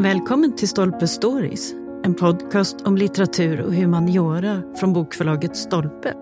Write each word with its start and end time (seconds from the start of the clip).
Välkommen 0.00 0.56
till 0.56 0.68
Stolpe 0.68 1.08
Stories, 1.08 1.72
en 2.04 2.14
podcast 2.14 2.80
om 2.80 2.96
litteratur 2.96 3.60
och 3.60 3.74
humaniora 3.74 4.62
från 4.80 4.92
bokförlaget 4.92 5.56
Stolpe. 5.56 6.12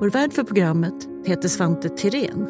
Vår 0.00 0.10
värd 0.10 0.32
för 0.32 0.44
programmet 0.44 0.94
heter 1.26 1.48
Svante 1.48 1.88
Tirén. 1.88 2.46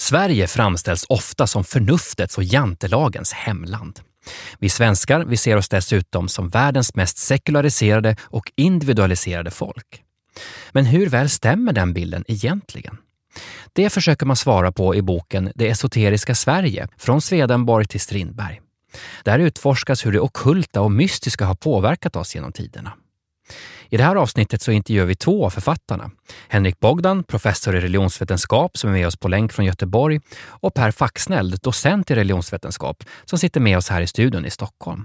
Sverige 0.00 0.46
framställs 0.46 1.06
ofta 1.08 1.46
som 1.46 1.64
förnuftets 1.64 2.38
och 2.38 2.44
jantelagens 2.44 3.32
hemland. 3.32 4.00
Vi 4.58 4.68
svenskar 4.68 5.24
vi 5.24 5.36
ser 5.36 5.56
oss 5.56 5.68
dessutom 5.68 6.28
som 6.28 6.48
världens 6.48 6.94
mest 6.94 7.18
sekulariserade 7.18 8.16
och 8.22 8.52
individualiserade 8.56 9.50
folk. 9.50 10.02
Men 10.72 10.84
hur 10.86 11.06
väl 11.06 11.30
stämmer 11.30 11.72
den 11.72 11.92
bilden 11.92 12.24
egentligen? 12.28 12.98
Det 13.72 13.90
försöker 13.90 14.26
man 14.26 14.36
svara 14.36 14.72
på 14.72 14.94
i 14.94 15.02
boken 15.02 15.52
Det 15.54 15.68
esoteriska 15.68 16.34
Sverige, 16.34 16.88
från 16.98 17.20
Swedenborg 17.20 17.86
till 17.86 18.00
Strindberg. 18.00 18.60
Där 19.24 19.38
utforskas 19.38 20.06
hur 20.06 20.12
det 20.12 20.20
okulta 20.20 20.80
och 20.80 20.92
mystiska 20.92 21.46
har 21.46 21.54
påverkat 21.54 22.16
oss 22.16 22.34
genom 22.34 22.52
tiderna. 22.52 22.92
I 23.88 23.96
det 23.96 24.04
här 24.04 24.16
avsnittet 24.16 24.62
så 24.62 24.72
intervjuar 24.72 25.06
vi 25.06 25.14
två 25.14 25.46
av 25.46 25.50
författarna. 25.50 26.10
Henrik 26.48 26.80
Bogdan, 26.80 27.24
professor 27.24 27.76
i 27.76 27.80
religionsvetenskap 27.80 28.78
som 28.78 28.90
är 28.90 28.94
med 28.94 29.06
oss 29.06 29.16
på 29.16 29.28
länk 29.28 29.52
från 29.52 29.66
Göteborg 29.66 30.20
och 30.46 30.74
Per 30.74 30.90
Faxnell, 30.90 31.50
docent 31.50 32.10
i 32.10 32.14
religionsvetenskap 32.14 33.04
som 33.24 33.38
sitter 33.38 33.60
med 33.60 33.76
oss 33.76 33.88
här 33.88 34.00
i 34.00 34.06
studion 34.06 34.46
i 34.46 34.50
Stockholm. 34.50 35.04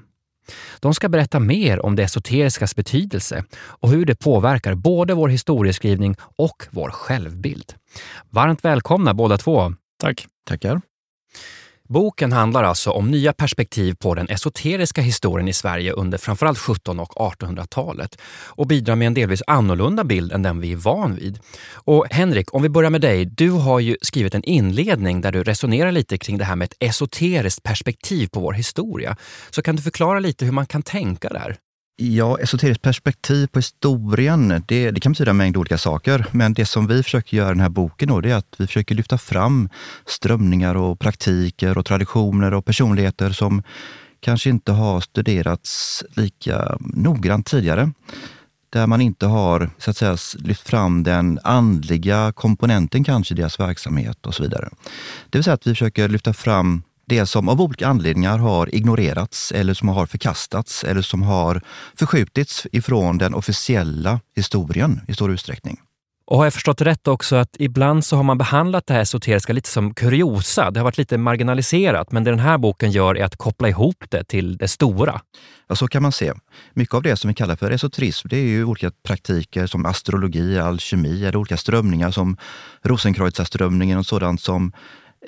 De 0.80 0.94
ska 0.94 1.10
berätta 1.10 1.40
mer 1.40 1.86
om 1.86 1.96
det 1.96 2.04
esoteriskas 2.04 2.76
betydelse 2.76 3.44
och 3.54 3.90
hur 3.90 4.06
det 4.06 4.16
påverkar 4.16 4.76
både 4.76 5.14
vår 5.14 5.30
historieskrivning 5.30 6.16
och 6.20 6.68
vår 6.70 6.90
självbild. 6.90 7.74
Varmt 8.30 8.66
välkomna 8.66 9.14
båda 9.14 9.38
två. 9.38 9.74
Tack. 10.02 10.28
Tackar. 10.48 10.82
Boken 11.94 12.32
handlar 12.32 12.64
alltså 12.64 12.92
om 12.92 13.12
nya 13.12 13.34
perspektiv 13.34 13.94
på 13.94 14.16
den 14.16 14.28
esoteriska 14.30 15.02
historien 15.02 15.48
i 15.48 15.54
Sverige 15.54 15.92
under 15.92 16.18
framförallt 16.18 16.58
1700 16.58 17.04
och 17.04 17.34
1800-talet 17.34 18.22
och 18.46 18.68
bidrar 18.68 18.96
med 18.96 19.08
en 19.08 19.14
delvis 19.14 19.44
annorlunda 19.48 20.04
bild 20.04 20.32
än 20.32 20.44
den 20.44 20.60
vi 20.60 20.72
är 20.72 20.76
van 20.76 21.16
vid. 21.16 21.40
Och 21.74 22.06
Henrik, 22.12 22.54
om 22.54 22.62
vi 22.62 22.70
börjar 22.70 22.90
med 22.90 23.02
dig. 23.02 23.26
Du 23.26 23.50
har 23.50 23.80
ju 23.80 23.98
skrivit 24.02 24.36
en 24.36 24.44
inledning 24.44 25.22
där 25.22 25.32
du 25.32 25.44
resonerar 25.44 25.92
lite 25.92 26.18
kring 26.18 26.38
det 26.38 26.46
här 26.46 26.56
med 26.56 26.66
ett 26.66 26.78
esoteriskt 26.80 27.64
perspektiv 27.64 28.28
på 28.28 28.40
vår 28.40 28.54
historia. 28.54 29.16
Så 29.50 29.62
kan 29.62 29.76
du 29.76 29.82
förklara 29.82 30.20
lite 30.20 30.46
hur 30.46 30.52
man 30.52 30.66
kan 30.66 30.82
tänka 30.82 31.30
där? 31.30 31.58
Ja, 32.02 32.40
esoteriskt 32.40 32.82
perspektiv 32.82 33.48
på 33.48 33.60
historien, 33.60 34.64
det, 34.68 34.92
det, 34.92 35.00
kan 35.00 35.12
betyda 35.12 35.32
en 35.32 35.38
mängd 35.38 35.58
olika 35.58 35.78
saker. 35.78 36.26
Men 36.32 36.54
det 36.54 36.66
som 36.66 36.88
vi 36.88 37.04
försöker 37.04 37.38
göra 37.38 37.50
i 37.50 37.52
den 37.52 37.60
här 37.60 37.70
boken 37.70 38.10
då, 38.10 38.22
det 38.22 38.32
är 38.32 38.36
att 38.36 38.56
vi 38.58 38.68
försöker 38.68 38.96
lyfta 38.96 39.18
fram 39.18 39.70
strömningar 40.06 40.76
och 40.76 41.00
praktiker 41.00 41.78
och 41.78 41.86
traditioner 41.86 42.54
och 42.54 42.66
personligheter 42.66 43.30
som 43.30 43.64
kanske 44.20 44.50
inte 44.50 44.72
har 44.72 45.02
studerats 45.02 46.04
lika 46.16 46.78
noggrant 46.80 47.46
tidigare. 47.46 47.92
Där 48.70 48.88
man 48.88 49.02
inte 49.02 49.26
har 49.26 49.70
så 49.78 49.92
att 49.92 49.98
säga, 49.98 50.18
lyft 50.38 50.70
fram 50.70 51.04
den 51.04 51.40
andliga 51.44 52.32
komponenten 52.36 53.04
kanske 53.04 53.34
i 53.34 53.38
deras 53.38 53.60
verksamhet 53.60 54.26
och 54.26 54.36
så 54.36 54.44
vidare. 54.44 54.70
Det 55.30 55.38
vill 55.38 55.44
säga 55.44 55.54
att 55.54 55.68
vi 55.68 55.72
försöker 55.72 56.08
lyfta 56.08 56.34
fram 56.34 56.82
det 57.10 57.26
som 57.26 57.50
av 57.50 57.62
olika 57.62 57.88
anledningar 57.88 58.38
har 58.38 58.76
ignorerats 58.76 59.52
eller 59.52 59.74
som 59.74 59.88
har 59.90 60.06
förkastats 60.06 60.84
eller 60.84 61.02
som 61.02 61.22
har 61.22 61.62
förskjutits 61.96 62.68
ifrån 62.72 63.18
den 63.18 63.34
officiella 63.34 64.20
historien 64.36 65.02
i 65.08 65.14
stor 65.14 65.32
utsträckning. 65.32 65.78
Och 66.30 66.38
har 66.38 66.46
jag 66.46 66.54
förstått 66.54 66.82
rätt 66.82 67.08
också 67.08 67.36
att 67.36 67.56
ibland 67.60 68.06
så 68.06 68.16
har 68.16 68.24
man 68.24 68.38
behandlat 68.38 68.88
det 68.88 68.94
här 68.94 69.02
esoteriska 69.02 69.54
lite 69.54 69.70
som 69.70 69.94
kuriosa. 69.94 70.72
Det 70.72 70.80
har 70.80 70.84
varit 70.84 70.98
lite 70.98 71.18
marginaliserat, 71.18 72.12
men 72.12 72.24
det 72.24 72.32
den 72.32 72.40
här 72.40 72.58
boken 72.58 72.92
gör 72.92 73.18
är 73.18 73.24
att 73.26 73.36
koppla 73.36 73.70
ihop 73.70 74.04
det 74.10 74.24
till 74.24 74.58
det 74.58 74.68
stora. 74.68 75.22
Ja, 75.68 75.76
så 75.76 75.88
kan 75.88 76.02
man 76.02 76.12
se. 76.12 76.34
Mycket 76.74 76.96
av 76.96 77.02
det 77.02 77.16
som 77.16 77.28
vi 77.28 77.34
kallar 77.34 77.56
för 77.56 77.72
esoterism, 77.72 78.28
det 78.28 78.38
är 78.38 78.48
ju 78.48 78.66
olika 78.66 78.92
praktiker 79.04 79.68
som 79.68 79.86
astrologi, 79.86 80.60
alkemi, 80.60 81.26
eller 81.26 81.36
olika 81.36 81.58
strömningar 81.58 82.12
som 82.12 82.38
Rosenkreuzerströmningen 82.84 83.98
och 83.98 84.06
sådant 84.06 84.42
som 84.42 84.72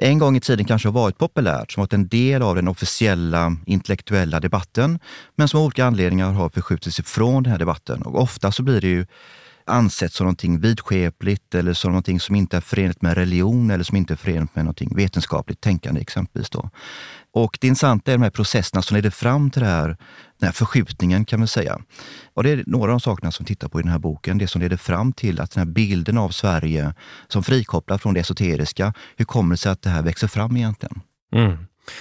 en 0.01 0.19
gång 0.19 0.37
i 0.37 0.39
tiden 0.39 0.65
kanske 0.65 0.87
har 0.87 0.93
varit 0.93 1.17
populärt, 1.17 1.71
som 1.71 1.81
varit 1.81 1.93
en 1.93 2.07
del 2.07 2.41
av 2.41 2.55
den 2.55 2.67
officiella 2.67 3.55
intellektuella 3.65 4.39
debatten, 4.39 4.99
men 5.35 5.47
som 5.47 5.59
av 5.59 5.65
olika 5.65 5.85
anledningar 5.85 6.31
har 6.31 6.49
förskjutits 6.49 6.99
ifrån 6.99 7.43
den 7.43 7.51
här 7.51 7.59
debatten. 7.59 8.01
Och 8.01 8.21
ofta 8.21 8.51
så 8.51 8.63
blir 8.63 8.81
det 8.81 8.87
ju 8.87 9.05
ansett 9.65 10.13
som 10.13 10.25
någonting 10.25 10.59
vidskepligt 10.59 11.55
eller 11.55 11.73
som 11.73 11.91
någonting 11.91 12.19
som 12.19 12.35
inte 12.35 12.57
är 12.57 12.61
förenligt 12.61 13.01
med 13.01 13.13
religion 13.17 13.71
eller 13.71 13.83
som 13.83 13.97
inte 13.97 14.13
är 14.13 14.17
förenligt 14.17 14.55
med 14.55 14.65
någonting 14.65 14.95
vetenskapligt 14.95 15.61
tänkande 15.61 16.01
exempelvis. 16.01 16.49
Då. 16.49 16.69
Och 17.33 17.57
det 17.61 17.67
intressanta 17.67 18.11
är 18.11 18.15
de 18.17 18.23
här 18.23 18.29
processerna 18.29 18.81
som 18.81 18.95
leder 18.95 19.09
fram 19.09 19.51
till 19.51 19.61
det 19.61 19.67
här, 19.67 19.87
den 20.39 20.47
här 20.47 20.51
förskjutningen 20.51 21.25
kan 21.25 21.39
man 21.39 21.47
säga. 21.47 21.81
Och 22.33 22.43
det 22.43 22.49
är 22.49 22.63
några 22.67 22.83
av 22.83 22.89
de 22.89 22.99
sakerna 22.99 23.31
som 23.31 23.43
vi 23.43 23.47
tittar 23.47 23.67
på 23.67 23.79
i 23.79 23.83
den 23.83 23.91
här 23.91 23.99
boken. 23.99 24.37
Det 24.37 24.47
som 24.47 24.61
leder 24.61 24.77
fram 24.77 25.13
till 25.13 25.41
att 25.41 25.51
den 25.51 25.67
här 25.67 25.73
bilden 25.73 26.17
av 26.17 26.29
Sverige 26.29 26.93
som 27.27 27.43
frikopplad 27.43 28.01
från 28.01 28.13
det 28.13 28.19
esoteriska, 28.19 28.93
hur 29.15 29.25
kommer 29.25 29.53
det 29.53 29.57
sig 29.57 29.71
att 29.71 29.81
det 29.81 29.89
här 29.89 30.01
växer 30.01 30.27
fram 30.27 30.57
egentligen? 30.57 31.01
Mm. 31.35 31.57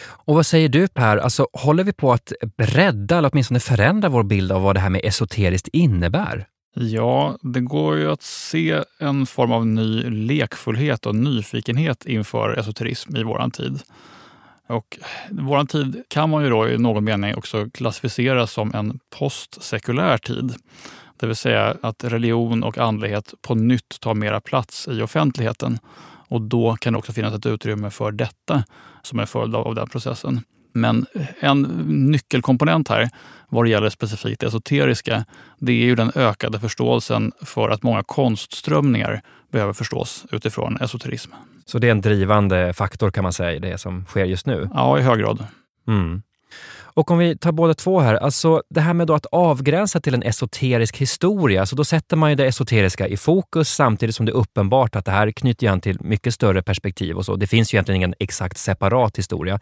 Och 0.09 0.35
vad 0.35 0.47
säger 0.47 0.69
du 0.69 0.89
Per, 0.89 1.17
alltså, 1.17 1.47
håller 1.53 1.85
vi 1.85 1.93
på 1.93 2.13
att 2.13 2.33
bredda 2.57 3.19
eller 3.19 3.31
åtminstone 3.33 3.61
förändra 3.61 4.09
vår 4.09 4.23
bild 4.23 4.53
av 4.53 4.63
vad 4.63 4.77
det 4.77 4.81
här 4.81 4.91
med 4.91 5.01
esoteriskt 5.05 5.69
innebär? 5.69 6.47
Ja, 6.75 7.39
det 7.43 7.61
går 7.61 7.97
ju 7.97 8.11
att 8.11 8.23
se 8.23 8.83
en 8.99 9.27
form 9.27 9.53
av 9.53 9.67
ny 9.67 10.03
lekfullhet 10.11 11.07
och 11.07 11.15
nyfikenhet 11.15 12.07
inför 12.07 12.59
esoterism 12.59 13.17
i 13.17 13.23
våran 13.23 13.51
tid. 13.51 13.83
Och 14.71 14.99
vår 15.31 15.65
tid 15.65 16.05
kan 16.09 16.31
man 16.31 16.45
ju 16.45 16.51
då 16.51 16.69
i 16.69 16.79
någon 16.79 17.05
mening 17.05 17.35
också 17.35 17.71
klassificera 17.71 18.47
som 18.47 18.75
en 18.75 18.99
postsekulär 19.19 20.19
tid. 20.19 20.55
Det 21.17 21.27
vill 21.27 21.37
säga 21.37 21.77
att 21.83 22.05
religion 22.05 22.63
och 22.63 22.79
andlighet 22.79 23.35
på 23.43 23.55
nytt 23.55 24.01
tar 24.01 24.15
mera 24.15 24.41
plats 24.41 24.89
i 24.89 25.03
offentligheten. 25.03 25.79
Och 26.29 26.43
då 26.43 26.77
kan 26.77 26.93
det 26.93 26.99
också 26.99 27.13
finnas 27.13 27.35
ett 27.35 27.47
utrymme 27.47 27.91
för 27.91 28.13
detta 28.13 28.65
som 29.03 29.19
en 29.19 29.27
följd 29.27 29.55
av 29.55 29.75
den 29.75 29.89
processen. 29.89 30.41
Men 30.73 31.07
en 31.41 31.63
nyckelkomponent 32.11 32.89
här 32.89 33.11
vad 33.49 33.65
det 33.65 33.71
gäller 33.71 33.91
specifikt 33.91 34.41
det 34.41 34.47
esoteriska, 34.47 35.25
det 35.59 35.73
är 35.73 35.85
ju 35.85 35.95
den 35.95 36.13
ökade 36.15 36.61
förståelsen 36.61 37.33
för 37.43 37.69
att 37.69 37.83
många 37.83 38.03
konstströmningar 38.03 39.23
behöver 39.53 39.73
förstås 39.73 40.27
utifrån 40.33 40.77
esoterism. 40.77 41.31
Så 41.67 41.79
det 41.79 41.87
är 41.87 41.91
en 41.91 42.01
drivande 42.01 42.73
faktor 42.73 43.11
kan 43.11 43.23
man 43.23 43.33
säga 43.33 43.53
i 43.53 43.59
det 43.59 43.79
som 43.79 44.05
sker 44.05 44.25
just 44.25 44.47
nu? 44.47 44.69
Ja, 44.75 44.99
i 44.99 45.03
hög 45.03 45.19
grad. 45.19 45.47
Mm. 45.89 46.23
Och 47.01 47.11
om 47.11 47.19
vi 47.19 47.37
tar 47.37 47.53
båda 47.53 47.75
två 47.75 48.01
här, 48.01 48.15
alltså 48.15 48.63
det 48.71 48.81
här 48.81 48.95
med 48.95 49.07
då 49.07 49.15
att 49.15 49.27
avgränsa 49.27 50.01
till 50.01 50.15
en 50.15 50.23
esoterisk 50.23 50.97
historia, 50.97 51.67
så 51.67 51.77
då 51.77 51.85
sätter 51.85 52.17
man 52.17 52.31
ju 52.31 52.37
det 52.37 52.47
esoteriska 52.47 53.09
i 53.09 53.17
fokus 53.17 53.69
samtidigt 53.69 54.15
som 54.15 54.27
det 54.27 54.33
är 54.33 54.37
uppenbart 54.37 54.97
att 54.97 55.05
det 55.05 55.11
här 55.11 55.31
knyter 55.31 55.69
an 55.69 55.81
till 55.81 55.99
mycket 56.01 56.35
större 56.35 56.63
perspektiv 56.63 57.17
och 57.17 57.25
så. 57.25 57.37
Det 57.37 57.47
finns 57.47 57.75
ju 57.75 57.77
egentligen 57.77 57.97
ingen 57.97 58.15
exakt 58.19 58.59
separat 58.59 59.19
historia. 59.19 59.61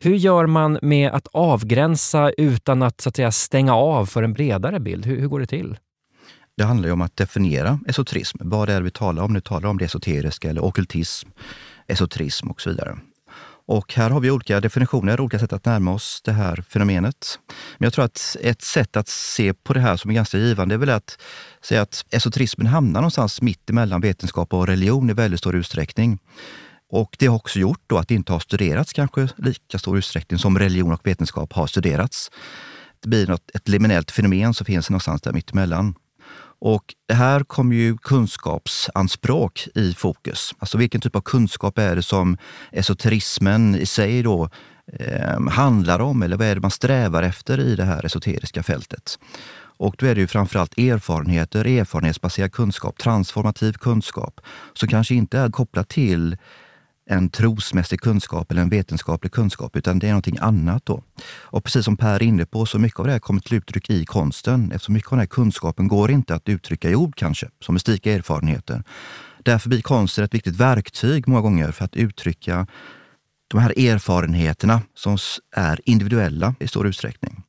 Hur 0.00 0.14
gör 0.14 0.46
man 0.46 0.78
med 0.82 1.10
att 1.10 1.26
avgränsa 1.32 2.30
utan 2.30 2.82
att, 2.82 3.00
så 3.00 3.08
att 3.08 3.16
säga, 3.16 3.32
stänga 3.32 3.74
av 3.74 4.06
för 4.06 4.22
en 4.22 4.32
bredare 4.32 4.80
bild? 4.80 5.06
Hur, 5.06 5.20
hur 5.20 5.28
går 5.28 5.40
det 5.40 5.46
till? 5.46 5.76
Det 6.56 6.64
handlar 6.64 6.88
ju 6.88 6.92
om 6.92 7.02
att 7.02 7.16
definiera 7.16 7.80
esoterism. 7.88 8.38
Vad 8.40 8.68
är 8.68 8.74
det 8.74 8.84
vi 8.84 8.90
talar 8.90 9.22
om? 9.22 9.32
Nu 9.32 9.40
talar 9.40 9.68
om 9.68 9.78
det 9.78 9.84
esoteriska 9.84 10.50
eller 10.50 10.64
okultism, 10.64 11.28
esoterism 11.86 12.50
och 12.50 12.60
så 12.60 12.70
vidare. 12.70 12.98
Och 13.68 13.94
här 13.94 14.10
har 14.10 14.20
vi 14.20 14.30
olika 14.30 14.60
definitioner, 14.60 15.20
olika 15.20 15.38
sätt 15.38 15.52
att 15.52 15.64
närma 15.64 15.92
oss 15.92 16.22
det 16.24 16.32
här 16.32 16.64
fenomenet. 16.68 17.38
Men 17.78 17.86
jag 17.86 17.92
tror 17.92 18.04
att 18.04 18.36
ett 18.40 18.62
sätt 18.62 18.96
att 18.96 19.08
se 19.08 19.54
på 19.54 19.72
det 19.72 19.80
här 19.80 19.96
som 19.96 20.10
är 20.10 20.14
ganska 20.14 20.38
givande 20.38 20.74
är 20.74 20.78
väl 20.78 20.90
att 20.90 21.18
säga 21.62 21.82
att 21.82 22.04
esoterismen 22.10 22.66
hamnar 22.66 23.00
någonstans 23.00 23.42
mitt 23.42 23.70
emellan 23.70 24.00
vetenskap 24.00 24.54
och 24.54 24.66
religion 24.66 25.10
i 25.10 25.12
väldigt 25.12 25.40
stor 25.40 25.56
utsträckning. 25.56 26.18
Och 26.90 27.16
det 27.18 27.26
har 27.26 27.36
också 27.36 27.58
gjort 27.58 27.82
då 27.86 27.98
att 27.98 28.08
det 28.08 28.14
inte 28.14 28.32
har 28.32 28.40
studerats 28.40 28.92
kanske 28.92 29.28
lika 29.36 29.78
stor 29.78 29.98
utsträckning 29.98 30.38
som 30.38 30.58
religion 30.58 30.92
och 30.92 31.06
vetenskap 31.06 31.52
har 31.52 31.66
studerats. 31.66 32.30
Det 33.00 33.08
blir 33.08 33.26
något, 33.26 33.50
ett 33.54 33.68
liminellt 33.68 34.10
fenomen 34.10 34.54
som 34.54 34.64
finns 34.64 34.90
någonstans 34.90 35.22
där 35.22 35.32
mittemellan. 35.32 35.94
Och 36.58 36.94
här 37.12 37.40
kommer 37.40 37.76
ju 37.76 37.98
kunskapsanspråk 37.98 39.68
i 39.74 39.94
fokus. 39.94 40.54
Alltså 40.58 40.78
vilken 40.78 41.00
typ 41.00 41.16
av 41.16 41.20
kunskap 41.20 41.78
är 41.78 41.96
det 41.96 42.02
som 42.02 42.36
esoterismen 42.72 43.74
i 43.74 43.86
sig 43.86 44.22
då 44.22 44.48
eh, 44.92 45.48
handlar 45.48 45.98
om? 45.98 46.22
Eller 46.22 46.36
vad 46.36 46.46
är 46.46 46.54
det 46.54 46.60
man 46.60 46.70
strävar 46.70 47.22
efter 47.22 47.60
i 47.60 47.76
det 47.76 47.84
här 47.84 48.06
esoteriska 48.06 48.62
fältet? 48.62 49.18
Och 49.78 49.94
då 49.98 50.06
är 50.06 50.14
det 50.14 50.20
ju 50.20 50.26
framförallt 50.26 50.78
erfarenheter, 50.78 51.64
erfarenhetsbaserad 51.64 52.52
kunskap, 52.52 52.98
transformativ 52.98 53.72
kunskap 53.72 54.40
som 54.74 54.88
kanske 54.88 55.14
inte 55.14 55.38
är 55.38 55.50
kopplat 55.50 55.88
till 55.88 56.36
en 57.10 57.30
trosmässig 57.30 58.00
kunskap 58.00 58.50
eller 58.50 58.62
en 58.62 58.68
vetenskaplig 58.68 59.32
kunskap, 59.32 59.76
utan 59.76 59.98
det 59.98 60.06
är 60.06 60.10
någonting 60.10 60.38
annat. 60.40 60.86
Då. 60.86 61.02
Och 61.28 61.64
precis 61.64 61.84
som 61.84 61.96
Per 61.96 62.14
är 62.14 62.22
inne 62.22 62.46
på, 62.46 62.66
så 62.66 62.78
mycket 62.78 63.00
av 63.00 63.06
det 63.06 63.12
här 63.12 63.18
kommer 63.18 63.40
till 63.40 63.56
uttryck 63.56 63.90
i 63.90 64.04
konsten, 64.04 64.72
eftersom 64.72 64.94
mycket 64.94 65.12
av 65.12 65.16
den 65.16 65.20
här 65.20 65.26
kunskapen 65.26 65.88
går 65.88 66.10
inte 66.10 66.34
att 66.34 66.48
uttrycka 66.48 66.90
i 66.90 66.94
ord 66.94 67.16
kanske, 67.16 67.48
som 67.60 67.72
mystika 67.72 68.12
erfarenheter. 68.12 68.82
Därför 69.44 69.68
blir 69.68 69.82
konsten 69.82 70.24
ett 70.24 70.34
viktigt 70.34 70.56
verktyg 70.56 71.28
många 71.28 71.40
gånger 71.40 71.72
för 71.72 71.84
att 71.84 71.96
uttrycka 71.96 72.66
de 73.48 73.60
här 73.60 73.78
erfarenheterna 73.78 74.82
som 74.94 75.18
är 75.56 75.80
individuella 75.84 76.54
i 76.60 76.68
stor 76.68 76.86
utsträckning. 76.86 77.42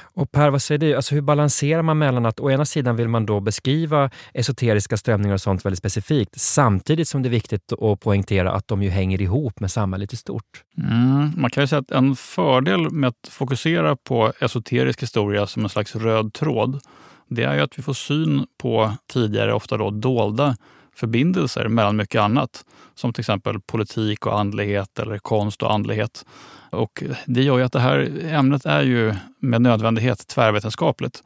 Och 0.00 0.32
Per, 0.32 0.50
vad 0.50 0.62
säger 0.62 0.78
du? 0.78 0.94
Alltså 0.94 1.14
hur 1.14 1.22
balanserar 1.22 1.82
man 1.82 1.98
mellan 1.98 2.26
att 2.26 2.40
å 2.40 2.50
ena 2.50 2.64
sidan 2.64 2.96
vill 2.96 3.08
man 3.08 3.26
då 3.26 3.40
beskriva 3.40 4.10
esoteriska 4.34 4.96
strömningar 4.96 5.34
och 5.34 5.40
sånt 5.40 5.64
väldigt 5.64 5.78
specifikt, 5.78 6.40
samtidigt 6.40 7.08
som 7.08 7.22
det 7.22 7.28
är 7.28 7.30
viktigt 7.30 7.72
att 7.72 8.00
poängtera 8.00 8.52
att 8.52 8.68
de 8.68 8.82
ju 8.82 8.90
hänger 8.90 9.22
ihop 9.22 9.60
med 9.60 9.70
samhället 9.70 10.12
i 10.12 10.16
stort? 10.16 10.64
Mm, 10.78 11.32
man 11.36 11.50
kan 11.50 11.62
ju 11.62 11.66
säga 11.66 11.80
att 11.80 11.90
en 11.90 12.16
fördel 12.16 12.90
med 12.90 13.08
att 13.08 13.28
fokusera 13.30 13.96
på 13.96 14.32
esoterisk 14.40 15.02
historia 15.02 15.46
som 15.46 15.62
en 15.62 15.68
slags 15.68 15.96
röd 15.96 16.32
tråd, 16.32 16.80
det 17.28 17.42
är 17.42 17.54
ju 17.54 17.60
att 17.60 17.78
vi 17.78 17.82
får 17.82 17.94
syn 17.94 18.46
på 18.58 18.92
tidigare, 19.12 19.54
ofta 19.54 19.76
då 19.76 19.90
dolda 19.90 20.56
förbindelser 20.94 21.68
mellan 21.68 21.96
mycket 21.96 22.20
annat. 22.20 22.64
Som 22.94 23.12
till 23.12 23.20
exempel 23.20 23.60
politik 23.60 24.26
och 24.26 24.40
andlighet 24.40 24.98
eller 24.98 25.18
konst 25.18 25.62
och 25.62 25.72
andlighet. 25.74 26.24
Och 26.70 27.02
det 27.26 27.42
gör 27.42 27.58
ju 27.58 27.64
att 27.64 27.72
det 27.72 27.80
här 27.80 28.24
ämnet 28.24 28.66
är 28.66 28.82
ju 28.82 29.14
med 29.38 29.62
nödvändighet 29.62 30.26
tvärvetenskapligt. 30.26 31.22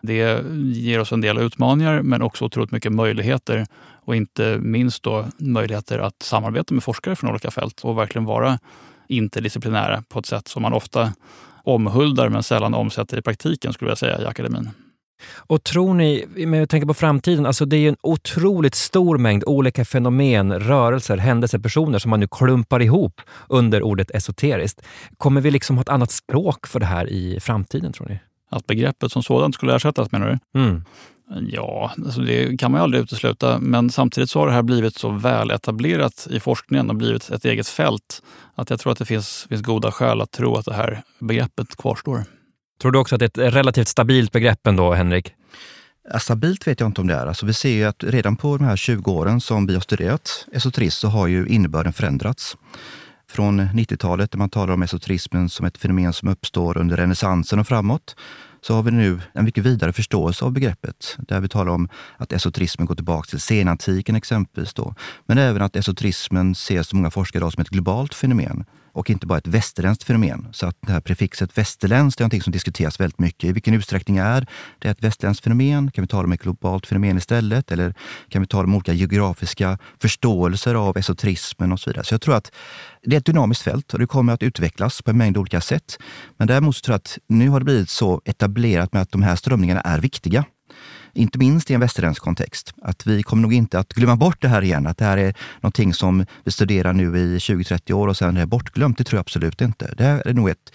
Det 0.00 0.44
ger 0.72 1.00
oss 1.00 1.12
en 1.12 1.20
del 1.20 1.38
utmaningar 1.38 2.02
men 2.02 2.22
också 2.22 2.44
otroligt 2.44 2.70
mycket 2.70 2.92
möjligheter. 2.92 3.66
Och 4.04 4.16
inte 4.16 4.58
minst 4.58 5.02
då 5.02 5.26
möjligheter 5.36 5.98
att 5.98 6.22
samarbeta 6.22 6.74
med 6.74 6.82
forskare 6.82 7.16
från 7.16 7.30
olika 7.30 7.50
fält 7.50 7.80
och 7.80 7.98
verkligen 7.98 8.24
vara 8.24 8.58
interdisciplinära 9.08 10.02
på 10.08 10.18
ett 10.18 10.26
sätt 10.26 10.48
som 10.48 10.62
man 10.62 10.72
ofta 10.72 11.12
omhuldar 11.64 12.28
men 12.28 12.42
sällan 12.42 12.74
omsätter 12.74 13.18
i 13.18 13.22
praktiken 13.22 13.72
skulle 13.72 13.90
jag 13.90 13.98
säga 13.98 14.22
i 14.22 14.26
akademin. 14.26 14.70
Och 15.36 15.64
tror 15.64 15.94
ni, 15.94 16.26
med 16.46 16.70
tänker 16.70 16.86
på 16.86 16.94
framtiden, 16.94 17.46
alltså 17.46 17.64
det 17.64 17.76
är 17.76 17.88
en 17.88 17.96
otroligt 18.00 18.74
stor 18.74 19.18
mängd 19.18 19.44
olika 19.46 19.84
fenomen, 19.84 20.60
rörelser, 20.60 21.16
händelser, 21.16 21.58
personer 21.58 21.98
som 21.98 22.10
man 22.10 22.20
nu 22.20 22.26
klumpar 22.30 22.82
ihop 22.82 23.20
under 23.48 23.82
ordet 23.82 24.10
esoteriskt. 24.10 24.82
Kommer 25.16 25.40
vi 25.40 25.50
liksom 25.50 25.76
ha 25.76 25.82
ett 25.82 25.88
annat 25.88 26.10
språk 26.10 26.66
för 26.66 26.80
det 26.80 26.86
här 26.86 27.08
i 27.08 27.40
framtiden 27.40 27.92
tror 27.92 28.08
ni? 28.08 28.18
Att 28.50 28.66
begreppet 28.66 29.12
som 29.12 29.22
sådant 29.22 29.54
skulle 29.54 29.74
ersättas 29.74 30.12
menar 30.12 30.40
du? 30.52 30.60
Mm. 30.60 30.84
Ja, 31.50 31.92
alltså 32.04 32.20
det 32.20 32.60
kan 32.60 32.72
man 32.72 32.80
ju 32.80 32.82
aldrig 32.82 33.02
utesluta. 33.02 33.58
Men 33.58 33.90
samtidigt 33.90 34.30
så 34.30 34.38
har 34.38 34.46
det 34.46 34.52
här 34.52 34.62
blivit 34.62 34.96
så 34.96 35.08
väl 35.08 35.50
etablerat 35.50 36.28
i 36.30 36.40
forskningen 36.40 36.90
och 36.90 36.96
blivit 36.96 37.30
ett 37.30 37.44
eget 37.44 37.68
fält 37.68 38.22
att 38.54 38.70
jag 38.70 38.80
tror 38.80 38.92
att 38.92 38.98
det 38.98 39.04
finns, 39.04 39.46
finns 39.48 39.62
goda 39.62 39.92
skäl 39.92 40.20
att 40.20 40.30
tro 40.30 40.56
att 40.56 40.64
det 40.64 40.74
här 40.74 41.02
begreppet 41.18 41.76
kvarstår. 41.76 42.24
Tror 42.80 42.92
du 42.92 42.98
också 42.98 43.14
att 43.14 43.18
det 43.18 43.38
är 43.38 43.48
ett 43.48 43.54
relativt 43.54 43.88
stabilt 43.88 44.32
begrepp 44.32 44.66
ändå, 44.66 44.94
Henrik? 44.94 45.34
Ja, 46.12 46.18
stabilt 46.18 46.66
vet 46.66 46.80
jag 46.80 46.88
inte 46.88 47.00
om 47.00 47.06
det 47.06 47.14
är. 47.14 47.26
Alltså 47.26 47.46
vi 47.46 47.54
ser 47.54 47.70
ju 47.70 47.84
att 47.84 48.04
redan 48.04 48.36
på 48.36 48.56
de 48.56 48.64
här 48.64 48.76
20 48.76 49.10
åren 49.12 49.40
som 49.40 49.66
vi 49.66 49.74
har 49.74 49.80
studerat 49.80 50.46
esoterism 50.52 51.00
så 51.00 51.08
har 51.08 51.26
ju 51.26 51.46
innebörden 51.46 51.92
förändrats. 51.92 52.56
Från 53.30 53.60
90-talet 53.60 54.30
där 54.30 54.38
man 54.38 54.50
talar 54.50 54.74
om 54.74 54.82
esoterismen 54.82 55.48
som 55.48 55.66
ett 55.66 55.78
fenomen 55.78 56.12
som 56.12 56.28
uppstår 56.28 56.78
under 56.78 56.96
renässansen 56.96 57.58
och 57.58 57.66
framåt 57.66 58.16
så 58.60 58.74
har 58.74 58.82
vi 58.82 58.90
nu 58.90 59.20
en 59.32 59.44
mycket 59.44 59.64
vidare 59.64 59.92
förståelse 59.92 60.44
av 60.44 60.52
begreppet. 60.52 61.16
Där 61.18 61.40
vi 61.40 61.48
talar 61.48 61.72
om 61.72 61.88
att 62.16 62.32
esoterismen 62.32 62.86
går 62.86 62.94
tillbaka 62.94 63.26
till 63.26 63.40
senantiken 63.40 64.16
exempelvis. 64.16 64.74
Då. 64.74 64.94
Men 65.26 65.38
även 65.38 65.62
att 65.62 65.76
esoterismen 65.76 66.52
ses 66.52 66.92
av 66.92 66.96
många 66.96 67.10
forskare 67.10 67.50
som 67.50 67.60
ett 67.60 67.68
globalt 67.68 68.14
fenomen 68.14 68.64
och 68.92 69.10
inte 69.10 69.26
bara 69.26 69.38
ett 69.38 69.46
västerländskt 69.46 70.04
fenomen. 70.04 70.48
Så 70.52 70.66
att 70.66 70.76
det 70.80 70.92
här 70.92 71.00
prefixet 71.00 71.58
västerländskt 71.58 72.20
är 72.20 72.24
någonting 72.24 72.42
som 72.42 72.52
diskuteras 72.52 73.00
väldigt 73.00 73.18
mycket. 73.18 73.50
I 73.50 73.52
vilken 73.52 73.74
utsträckning 73.74 74.16
är 74.16 74.46
det 74.78 74.88
ett 74.88 75.02
västerländskt 75.02 75.44
fenomen? 75.44 75.90
Kan 75.90 76.02
vi 76.02 76.08
tala 76.08 76.24
om 76.24 76.32
ett 76.32 76.42
globalt 76.42 76.86
fenomen 76.86 77.18
istället? 77.18 77.72
Eller 77.72 77.94
kan 78.28 78.42
vi 78.42 78.48
tala 78.48 78.64
om 78.64 78.74
olika 78.74 78.92
geografiska 78.92 79.78
förståelser 80.00 80.74
av 80.74 80.96
esoterismen 80.96 81.72
och 81.72 81.80
så 81.80 81.90
vidare? 81.90 82.04
Så 82.04 82.14
jag 82.14 82.20
tror 82.20 82.36
att 82.36 82.52
det 83.02 83.16
är 83.16 83.18
ett 83.18 83.26
dynamiskt 83.26 83.64
fält 83.64 83.92
och 83.92 83.98
det 83.98 84.06
kommer 84.06 84.32
att 84.32 84.42
utvecklas 84.42 85.02
på 85.02 85.10
en 85.10 85.18
mängd 85.18 85.36
olika 85.36 85.60
sätt. 85.60 85.98
Men 86.36 86.48
däremot 86.48 86.76
så 86.76 86.80
tror 86.80 86.92
jag 86.92 86.98
att 86.98 87.18
nu 87.28 87.48
har 87.48 87.60
det 87.60 87.64
blivit 87.64 87.90
så 87.90 88.22
etablerat 88.24 88.92
med 88.92 89.02
att 89.02 89.12
de 89.12 89.22
här 89.22 89.36
strömningarna 89.36 89.80
är 89.80 90.00
viktiga 90.00 90.44
inte 91.12 91.38
minst 91.38 91.70
i 91.70 91.74
en 91.74 91.80
västerländsk 91.80 92.22
kontext. 92.22 92.74
Att 92.82 93.06
vi 93.06 93.22
kommer 93.22 93.42
nog 93.42 93.54
inte 93.54 93.78
att 93.78 93.92
glömma 93.92 94.16
bort 94.16 94.42
det 94.42 94.48
här 94.48 94.62
igen, 94.62 94.86
att 94.86 94.98
det 94.98 95.04
här 95.04 95.16
är 95.18 95.34
någonting 95.60 95.94
som 95.94 96.26
vi 96.44 96.50
studerar 96.50 96.92
nu 96.92 97.18
i 97.18 97.38
20-30 97.38 97.92
år 97.92 98.08
och 98.08 98.16
sen 98.16 98.36
är 98.36 98.46
bortglömt. 98.46 98.98
Det 98.98 99.04
tror 99.04 99.16
jag 99.16 99.20
absolut 99.20 99.60
inte. 99.60 99.94
Det 99.96 100.04
här 100.04 100.28
är 100.28 100.34
nog 100.34 100.48
ett, 100.48 100.72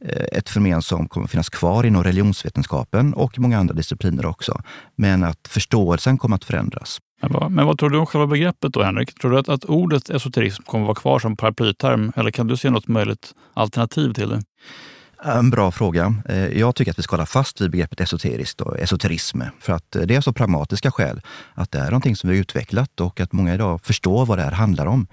eh, 0.00 0.38
ett 0.38 0.48
fenomen 0.48 0.82
som 0.82 1.08
kommer 1.08 1.24
att 1.24 1.30
finnas 1.30 1.48
kvar 1.48 1.84
inom 1.84 2.04
religionsvetenskapen 2.04 3.14
och 3.14 3.38
många 3.38 3.58
andra 3.58 3.74
discipliner 3.74 4.26
också. 4.26 4.62
Men 4.96 5.24
att 5.24 5.48
förståelsen 5.48 6.18
kommer 6.18 6.36
att 6.36 6.44
förändras. 6.44 6.98
Men 7.22 7.32
vad, 7.32 7.50
men 7.50 7.66
vad 7.66 7.78
tror 7.78 7.90
du 7.90 7.98
om 7.98 8.06
själva 8.06 8.26
begreppet 8.26 8.72
då, 8.72 8.82
Henrik? 8.82 9.14
Tror 9.14 9.30
du 9.30 9.38
att, 9.38 9.48
att 9.48 9.64
ordet 9.64 10.10
esoterism 10.10 10.62
kommer 10.62 10.84
att 10.84 10.88
vara 10.88 10.94
kvar 10.94 11.18
som 11.18 11.36
paraplyterm 11.36 12.12
eller 12.16 12.30
kan 12.30 12.46
du 12.46 12.56
se 12.56 12.70
något 12.70 12.88
möjligt 12.88 13.34
alternativ 13.54 14.12
till 14.12 14.28
det? 14.28 14.42
En 15.24 15.50
bra 15.50 15.70
fråga. 15.70 16.14
Eh, 16.28 16.58
jag 16.58 16.74
tycker 16.74 16.90
att 16.90 16.98
vi 16.98 17.02
ska 17.02 17.16
hålla 17.16 17.26
fast 17.26 17.60
vid 17.60 17.70
begreppet 17.70 18.00
esoteriskt 18.00 18.60
och 18.60 18.78
esoterism. 18.78 19.42
För 19.60 19.72
att 19.72 19.96
eh, 19.96 20.02
det 20.02 20.14
är 20.16 20.20
så 20.20 20.32
pragmatiska 20.32 20.90
skäl. 20.90 21.20
Att 21.54 21.70
det 21.70 21.78
är 21.78 21.84
någonting 21.84 22.16
som 22.16 22.30
vi 22.30 22.36
har 22.36 22.40
utvecklat 22.40 23.00
och 23.00 23.20
att 23.20 23.32
många 23.32 23.54
idag 23.54 23.80
förstår 23.82 24.26
vad 24.26 24.38
det 24.38 24.42
här 24.42 24.50
handlar 24.50 24.86
om. 24.86 25.06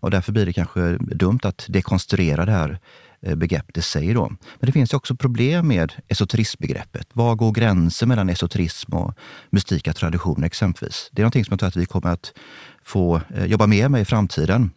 Och 0.00 0.10
därför 0.10 0.32
blir 0.32 0.46
det 0.46 0.52
kanske 0.52 0.96
dumt 0.98 1.38
att 1.42 1.66
dekonstruera 1.68 2.44
det 2.44 2.52
här 2.52 2.78
eh, 3.22 3.34
begreppet 3.34 3.76
i 3.76 3.82
sig. 3.82 4.14
Då. 4.14 4.28
Men 4.28 4.66
det 4.66 4.72
finns 4.72 4.94
också 4.94 5.16
problem 5.16 5.68
med 5.68 5.92
esoterismbegreppet. 6.08 7.08
Var 7.12 7.34
går 7.34 7.52
gränsen 7.52 8.08
mellan 8.08 8.28
esoterism 8.28 8.94
och 8.94 9.14
mystika 9.50 9.92
traditioner 9.92 10.46
exempelvis? 10.46 11.10
Det 11.12 11.22
är 11.22 11.24
någonting 11.24 11.44
som 11.44 11.52
jag 11.52 11.58
tror 11.58 11.68
att 11.68 11.76
vi 11.76 11.86
kommer 11.86 12.10
att 12.10 12.32
få 12.82 13.20
jobba 13.46 13.66
mer 13.66 13.88
med 13.88 14.00
i 14.00 14.04
framtiden. 14.04 14.70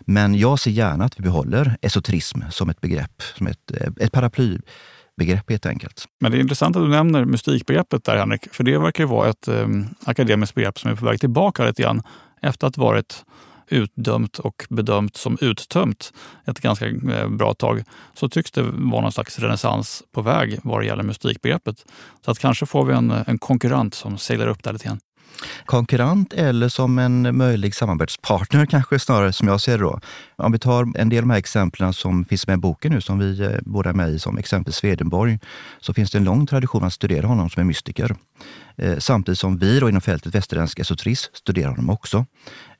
Men 0.00 0.34
jag 0.34 0.58
ser 0.58 0.70
gärna 0.70 1.04
att 1.04 1.18
vi 1.18 1.22
behåller 1.22 1.76
esoterism 1.82 2.40
som 2.50 2.70
ett 2.70 2.80
begrepp, 2.80 3.22
som 3.36 3.46
ett, 3.46 3.70
eh, 3.80 3.88
ett 4.00 4.12
paraplybegrepp 4.12 5.50
helt 5.50 5.66
enkelt. 5.66 6.04
Men 6.20 6.32
det 6.32 6.38
är 6.38 6.40
intressant 6.40 6.76
att 6.76 6.82
du 6.82 6.88
nämner 6.88 7.24
mystikbegreppet 7.24 8.04
där 8.04 8.16
Henrik, 8.16 8.48
för 8.52 8.64
det 8.64 8.78
verkar 8.78 9.04
ju 9.04 9.08
vara 9.08 9.30
ett 9.30 9.48
eh, 9.48 9.68
akademiskt 10.04 10.54
begrepp 10.54 10.78
som 10.78 10.90
är 10.90 10.96
på 10.96 11.04
väg 11.04 11.20
tillbaka 11.20 11.64
lite 11.64 11.82
grann 11.82 12.02
efter 12.42 12.66
att 12.66 12.76
ha 12.76 12.84
varit 12.84 13.24
utdömt 13.68 14.38
och 14.38 14.66
bedömt 14.70 15.16
som 15.16 15.38
uttömt 15.40 16.12
ett 16.46 16.60
ganska 16.60 16.88
eh, 16.88 17.28
bra 17.28 17.54
tag, 17.54 17.84
så 18.14 18.28
tycks 18.28 18.50
det 18.50 18.62
vara 18.62 19.00
någon 19.00 19.12
slags 19.12 19.38
renässans 19.38 20.02
på 20.12 20.22
väg 20.22 20.58
vad 20.62 20.80
det 20.80 20.86
gäller 20.86 21.02
mystikbegreppet. 21.02 21.84
Så 22.24 22.30
att 22.30 22.38
kanske 22.38 22.66
får 22.66 22.84
vi 22.84 22.94
en, 22.94 23.10
en 23.10 23.38
konkurrent 23.38 23.94
som 23.94 24.18
seglar 24.18 24.46
upp 24.46 24.62
där 24.62 24.72
lite 24.72 24.84
grann 24.84 25.00
konkurrent 25.66 26.32
eller 26.32 26.68
som 26.68 26.98
en 26.98 27.36
möjlig 27.36 27.74
samarbetspartner 27.74 28.66
kanske 28.66 28.98
snarare 28.98 29.32
som 29.32 29.48
jag 29.48 29.60
ser 29.60 29.78
det 29.78 29.84
då. 29.84 30.00
Om 30.36 30.52
vi 30.52 30.58
tar 30.58 30.98
en 30.98 31.08
del 31.08 31.18
av 31.18 31.22
de 31.22 31.30
här 31.30 31.38
exemplen 31.38 31.92
som 31.92 32.24
finns 32.24 32.46
med 32.46 32.54
i 32.54 32.60
boken 32.60 32.92
nu 32.92 33.00
som 33.00 33.18
vi 33.18 33.40
eh, 33.40 33.50
båda 33.62 33.90
är 33.90 33.94
med 33.94 34.10
i, 34.10 34.18
som 34.18 34.38
exempel 34.38 34.72
Swedenborg, 34.72 35.38
så 35.80 35.94
finns 35.94 36.10
det 36.10 36.18
en 36.18 36.24
lång 36.24 36.46
tradition 36.46 36.84
att 36.84 36.92
studera 36.92 37.26
honom 37.26 37.50
som 37.50 37.60
en 37.60 37.66
mystiker. 37.66 38.16
Eh, 38.76 38.98
samtidigt 38.98 39.38
som 39.38 39.58
vi 39.58 39.80
då 39.80 39.88
inom 39.88 40.00
fältet 40.00 40.34
västerländsk 40.34 40.78
esoterism 40.78 41.30
studerar 41.34 41.68
honom 41.68 41.90
också. 41.90 42.26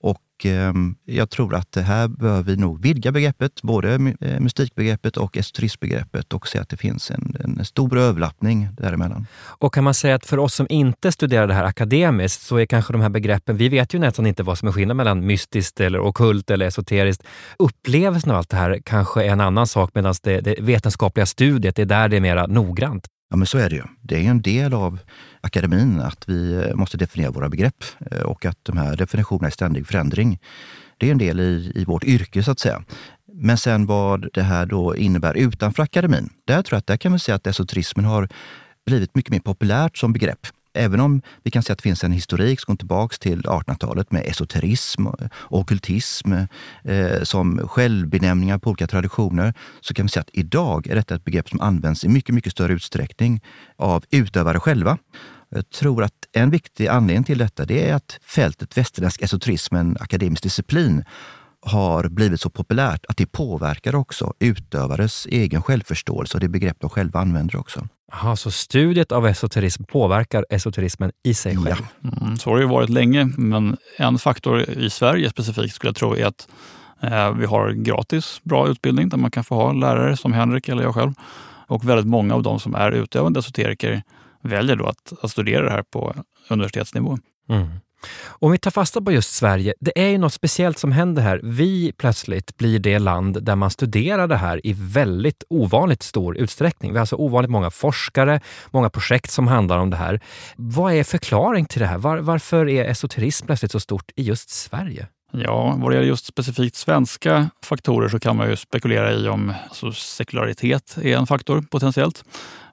Och 0.05 0.21
Ehm, 0.45 0.95
jag 1.05 1.31
tror 1.31 1.55
att 1.55 1.77
här 1.77 2.09
bör 2.09 2.43
vi 2.43 2.57
nog 2.57 2.83
vidga 2.83 3.13
begreppet, 3.13 3.63
både 3.63 4.15
eh, 4.21 4.41
mystikbegreppet 4.41 5.17
och 5.17 5.37
esoterismbegreppet 5.37 6.33
och 6.33 6.49
se 6.49 6.59
att 6.59 6.69
det 6.69 6.77
finns 6.77 7.11
en, 7.11 7.37
en 7.45 7.65
stor 7.65 7.99
överlappning 7.99 8.69
däremellan. 8.73 9.27
Och 9.45 9.75
kan 9.75 9.85
man 9.85 9.95
säga 9.95 10.15
att 10.15 10.27
för 10.27 10.39
oss 10.39 10.55
som 10.55 10.67
inte 10.71 11.13
studerar 11.13 11.47
det 11.47 11.55
här 11.55 11.65
akademiskt 11.65 12.43
så 12.43 12.57
är 12.57 12.67
kanske 12.67 12.93
de 12.93 13.03
här 13.03 13.09
begreppen, 13.09 13.57
vi 13.57 13.69
vet 13.69 13.95
ju 13.95 13.99
nästan 13.99 14.27
inte 14.27 14.43
vad 14.43 14.59
som 14.59 14.69
är 14.69 14.73
skillnaden 14.73 14.97
mellan 14.97 15.27
mystiskt 15.27 15.81
eller 15.81 16.01
okult 16.01 16.51
eller 16.51 16.67
esoteriskt. 16.67 17.23
Upplevelsen 17.59 18.31
av 18.31 18.37
allt 18.37 18.51
det 18.51 18.57
här 18.57 18.81
kanske 18.85 19.25
är 19.25 19.29
en 19.29 19.41
annan 19.41 19.67
sak 19.67 19.91
medan 19.95 20.15
det, 20.23 20.41
det 20.41 20.57
vetenskapliga 20.61 21.27
studiet, 21.27 21.77
det 21.77 21.83
är 21.83 21.87
där 21.87 22.09
det 22.09 22.17
är 22.17 22.21
mer 22.21 22.47
noggrant. 22.47 23.07
Ja, 23.31 23.37
men 23.37 23.47
så 23.47 23.59
är 23.59 23.71
det 23.71 23.77
ju. 23.77 23.83
Det 24.03 24.27
är 24.27 24.31
en 24.31 24.43
del 24.43 24.75
av 24.75 24.99
akademin 25.45 26.01
att 26.01 26.29
vi 26.29 26.55
eh, 26.55 26.75
måste 26.75 26.97
definiera 26.97 27.31
våra 27.31 27.49
begrepp 27.49 27.85
eh, 28.11 28.23
och 28.23 28.45
att 28.45 28.59
de 28.63 28.77
här 28.77 28.97
definitionerna 28.97 29.47
är 29.47 29.51
ständig 29.51 29.87
förändring. 29.87 30.39
Det 30.99 31.07
är 31.07 31.11
en 31.11 31.19
del 31.19 31.41
i, 31.41 31.73
i 31.75 31.85
vårt 31.85 32.05
yrke 32.05 32.43
så 32.43 32.51
att 32.51 32.59
säga. 32.59 32.85
Men 33.33 33.59
sen 33.59 33.87
vad 33.87 34.29
det 34.33 34.43
här 34.43 34.67
då 34.67 34.97
innebär 34.97 35.35
utanför 35.35 35.83
akademin. 35.83 36.31
Där 36.45 36.63
tror 36.63 36.77
jag 36.77 36.79
att 36.79 36.87
där 36.87 36.97
kan 36.97 37.13
vi 37.13 37.19
säga 37.19 37.35
att 37.35 37.47
esoterismen 37.47 38.05
har 38.05 38.29
blivit 38.87 39.15
mycket 39.15 39.31
mer 39.31 39.41
populärt 39.41 39.99
som 39.99 40.13
begrepp 40.13 40.47
även 40.75 41.01
om 41.01 41.23
vi 41.43 41.51
kan 41.51 41.63
se 41.63 41.73
att 41.73 41.79
det 41.79 41.83
finns 41.83 42.05
en 42.05 42.13
historik 42.13 42.61
som 42.61 42.73
går 42.73 42.79
tillbaka 42.79 43.17
till 43.21 43.43
1800-talet 43.43 44.13
med 44.13 44.23
esoterism 44.27 45.07
och 45.07 45.21
okultism 45.51 46.33
eh, 46.85 47.23
som 47.23 47.69
självbenämningar 47.69 48.59
på 48.59 48.71
olika 48.71 48.87
traditioner, 48.87 49.55
så 49.81 49.95
kan 49.95 50.07
vi 50.07 50.11
se 50.11 50.21
att 50.21 50.31
idag 50.33 50.87
är 50.87 50.95
detta 50.95 51.15
ett 51.15 51.25
begrepp 51.25 51.49
som 51.49 51.61
används 51.61 52.05
i 52.05 52.09
mycket, 52.09 52.35
mycket 52.35 52.53
större 52.53 52.73
utsträckning 52.73 53.41
av 53.77 54.05
utövare 54.11 54.61
själva. 54.61 54.99
Jag 55.55 55.71
tror 55.71 56.05
att 56.05 56.13
en 56.33 56.51
viktig 56.51 56.87
anledning 56.87 57.25
till 57.25 57.39
detta 57.39 57.65
det 57.65 57.91
är 57.91 57.95
att 57.95 58.19
fältet 58.23 58.79
västerländsk 58.79 59.23
esoterism, 59.23 59.75
en 59.75 59.97
akademisk 60.01 60.43
disciplin, 60.43 61.05
har 61.61 62.09
blivit 62.09 62.41
så 62.41 62.51
populärt 62.51 63.07
att 63.09 63.17
det 63.17 63.27
påverkar 63.27 63.95
också 63.95 64.33
utövares 64.39 65.27
egen 65.27 65.63
självförståelse 65.63 66.37
och 66.37 66.41
det 66.41 66.49
begrepp 66.49 66.77
de 66.81 66.91
själva 66.91 67.21
använder 67.21 67.57
också. 67.57 67.89
Aha, 68.13 68.37
så 68.37 68.51
studiet 68.51 69.13
av 69.13 69.27
esoterism 69.27 69.85
påverkar 69.85 70.47
esoterismen 70.51 71.13
i 71.23 71.35
sig 71.35 71.57
själv? 71.57 71.87
Ja. 72.01 72.11
Mm, 72.23 72.37
så 72.37 72.51
har 72.51 72.57
det 72.57 72.63
ju 72.63 72.69
varit 72.69 72.91
länge, 72.91 73.25
men 73.37 73.77
en 73.97 74.19
faktor 74.19 74.61
i 74.61 74.91
Sverige 74.91 75.31
specifikt 75.31 75.75
skulle 75.75 75.89
jag 75.89 75.97
tro 75.97 76.17
är 76.17 76.27
att 76.27 76.49
eh, 77.01 77.33
vi 77.33 77.47
har 77.47 77.71
gratis 77.71 78.41
bra 78.43 78.69
utbildning 78.69 79.09
där 79.09 79.17
man 79.17 79.31
kan 79.31 79.45
få 79.45 79.55
ha 79.55 79.73
lärare 79.73 80.17
som 80.17 80.33
Henrik 80.33 80.69
eller 80.69 80.83
jag 80.83 80.95
själv. 80.95 81.13
Och 81.67 81.89
väldigt 81.89 82.07
många 82.07 82.35
av 82.35 82.43
de 82.43 82.61
som 82.61 82.75
är 82.75 82.91
utövande 82.91 83.39
esoteriker 83.41 84.03
väljer 84.45 84.77
då 84.77 84.87
att, 84.87 85.13
att 85.23 85.31
studera 85.31 85.65
det 85.65 85.71
här 85.71 85.83
på 85.83 86.15
universitetsnivå. 86.49 87.19
Mm. 87.49 87.69
Om 88.27 88.53
vi 88.53 88.59
tar 88.59 88.71
fasta 88.71 89.01
på 89.01 89.13
just 89.13 89.35
Sverige, 89.35 89.75
det 89.81 90.03
är 90.05 90.09
ju 90.09 90.19
något 90.19 90.33
speciellt 90.33 90.79
som 90.79 90.93
händer 90.93 91.23
här. 91.23 91.41
Vi 91.43 91.93
plötsligt 91.93 92.57
blir 92.57 92.79
det 92.79 92.99
land 92.99 93.43
där 93.43 93.57
man 93.57 93.71
studerar 93.71 94.29
det 94.29 94.37
här 94.37 94.67
i 94.67 94.75
väldigt 94.77 95.45
ovanligt 95.49 96.03
stor 96.03 96.37
utsträckning. 96.37 96.93
Vi 96.93 96.97
har 96.97 97.01
alltså 97.01 97.17
ovanligt 97.17 97.51
många 97.51 97.71
forskare, 97.71 98.41
många 98.71 98.91
projekt 98.91 99.31
som 99.31 99.49
handlar 99.49 99.79
om 99.79 99.91
det 99.91 99.97
här. 99.97 100.21
Vad 100.57 100.93
är 100.93 101.05
förklaring 101.05 101.67
till 101.67 101.81
det 101.81 101.87
här? 101.87 101.99
Var, 101.99 102.19
varför 102.19 102.69
är 102.69 102.85
esoterism 102.85 103.47
plötsligt 103.47 103.73
så 103.73 103.81
stort 103.81 104.11
i 104.17 104.23
just 104.23 104.51
Sverige? 104.51 105.07
Ja, 105.37 105.77
vad 105.79 105.91
det 105.91 105.95
gäller 105.95 106.09
just 106.09 106.27
specifikt 106.27 106.77
svenska 106.77 107.51
faktorer 107.63 108.09
så 108.09 108.21
kan 108.21 108.37
man 108.37 108.51
ju 108.51 108.57
spekulera 108.57 109.13
i 109.13 109.29
om 109.29 109.53
alltså 109.69 109.93
sekularitet 109.93 110.99
är 111.03 111.17
en 111.17 111.27
faktor 111.27 111.65
potentiellt. 111.71 112.25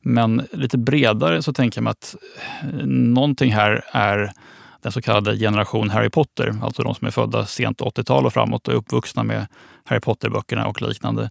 Men 0.01 0.47
lite 0.51 0.77
bredare 0.77 1.41
så 1.41 1.53
tänker 1.53 1.81
man 1.81 1.91
att 1.91 2.15
eh, 2.63 2.85
någonting 2.85 3.51
här 3.51 3.81
är 3.91 4.33
den 4.81 4.91
så 4.91 5.01
kallade 5.01 5.37
generation 5.37 5.89
Harry 5.89 6.09
Potter, 6.09 6.55
alltså 6.63 6.83
de 6.83 6.95
som 6.95 7.07
är 7.07 7.11
födda 7.11 7.45
sent 7.45 7.81
80-tal 7.81 8.25
och 8.25 8.33
framåt 8.33 8.67
och 8.67 8.73
är 8.73 8.77
uppvuxna 8.77 9.23
med 9.23 9.47
Harry 9.85 9.99
Potter-böckerna 9.99 10.67
och 10.67 10.81
liknande, 10.81 11.29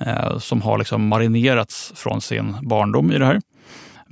eh, 0.00 0.38
som 0.38 0.62
har 0.62 0.78
liksom 0.78 1.08
marinerats 1.08 1.92
från 1.96 2.20
sin 2.20 2.56
barndom 2.62 3.12
i 3.12 3.18
det 3.18 3.26
här. 3.26 3.40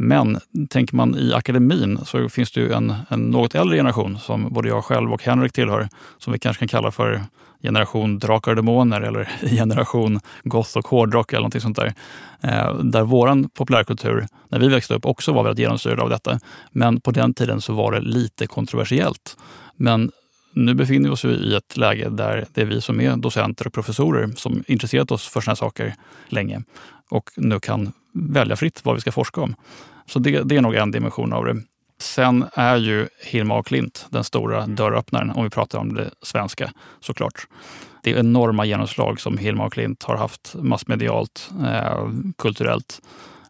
Men 0.01 0.41
tänker 0.69 0.97
man 0.97 1.15
i 1.15 1.33
akademin 1.33 1.99
så 2.05 2.29
finns 2.29 2.53
det 2.53 2.61
ju 2.61 2.73
en, 2.73 2.95
en 3.09 3.21
något 3.21 3.55
äldre 3.55 3.77
generation 3.77 4.19
som 4.19 4.53
både 4.53 4.69
jag 4.69 4.85
själv 4.85 5.13
och 5.13 5.23
Henrik 5.23 5.53
tillhör, 5.53 5.89
som 6.19 6.33
vi 6.33 6.39
kanske 6.39 6.61
kan 6.61 6.69
kalla 6.69 6.91
för 6.91 7.23
generation 7.63 8.19
drakar 8.19 8.51
och 8.51 8.57
demoner 8.57 9.01
eller 9.01 9.25
generation 9.57 10.21
goth 10.45 10.77
och 10.77 10.89
hårdrock 10.89 11.33
eller 11.33 11.41
någonting 11.41 11.61
sånt 11.61 11.77
där. 11.77 11.95
Eh, 12.41 12.75
där 12.75 13.03
våran 13.03 13.49
populärkultur, 13.49 14.27
när 14.49 14.59
vi 14.59 14.69
växte 14.69 14.95
upp, 14.95 15.07
också 15.07 15.33
var 15.33 15.45
väldigt 15.45 15.61
genomsyrad 15.61 16.01
av 16.01 16.11
detta. 16.11 16.41
Men 16.71 17.01
på 17.01 17.11
den 17.11 17.35
tiden 17.35 17.61
så 17.61 17.73
var 17.73 17.93
det 17.93 18.01
lite 18.01 18.47
kontroversiellt. 18.47 19.37
Men 19.77 20.11
nu 20.53 20.75
befinner 20.75 21.09
vi 21.09 21.15
oss 21.15 21.25
i 21.25 21.55
ett 21.55 21.77
läge 21.77 22.09
där 22.09 22.47
det 22.55 22.61
är 22.61 22.67
vi 22.67 22.81
som 22.81 23.01
är 23.01 23.17
docenter 23.17 23.67
och 23.67 23.73
professorer 23.73 24.31
som 24.37 24.65
intresserat 24.67 25.11
oss 25.11 25.29
för 25.29 25.41
sådana 25.41 25.53
här 25.53 25.57
saker 25.57 25.95
länge 26.29 26.63
och 27.11 27.31
nu 27.37 27.61
kan 27.61 27.93
välja 28.13 28.57
fritt 28.57 28.85
vad 28.85 28.95
vi 28.95 29.01
ska 29.01 29.13
forska 29.13 29.41
om. 29.41 29.55
Så 30.07 30.19
det, 30.19 30.43
det 30.43 30.57
är 30.57 30.61
nog 30.61 30.75
en 30.75 30.91
dimension 30.91 31.33
av 31.33 31.45
det. 31.45 31.63
Sen 32.01 32.45
är 32.53 32.77
ju 32.77 33.09
Hilma 33.25 33.59
och 33.59 33.67
Klint 33.67 34.07
den 34.11 34.25
stora 34.25 34.67
dörröppnaren 34.67 35.31
om 35.31 35.45
vi 35.45 35.51
pratar 35.51 35.79
om 35.79 35.95
det 35.95 36.11
svenska 36.23 36.73
såklart. 37.01 37.47
Det 38.03 38.13
är 38.13 38.19
enorma 38.19 38.65
genomslag 38.65 39.21
som 39.21 39.39
Hilma 39.39 39.67
och 39.67 39.73
Klint 39.73 40.03
har 40.03 40.17
haft 40.17 40.55
massmedialt, 40.55 41.51
eh, 41.67 42.09
kulturellt 42.39 43.01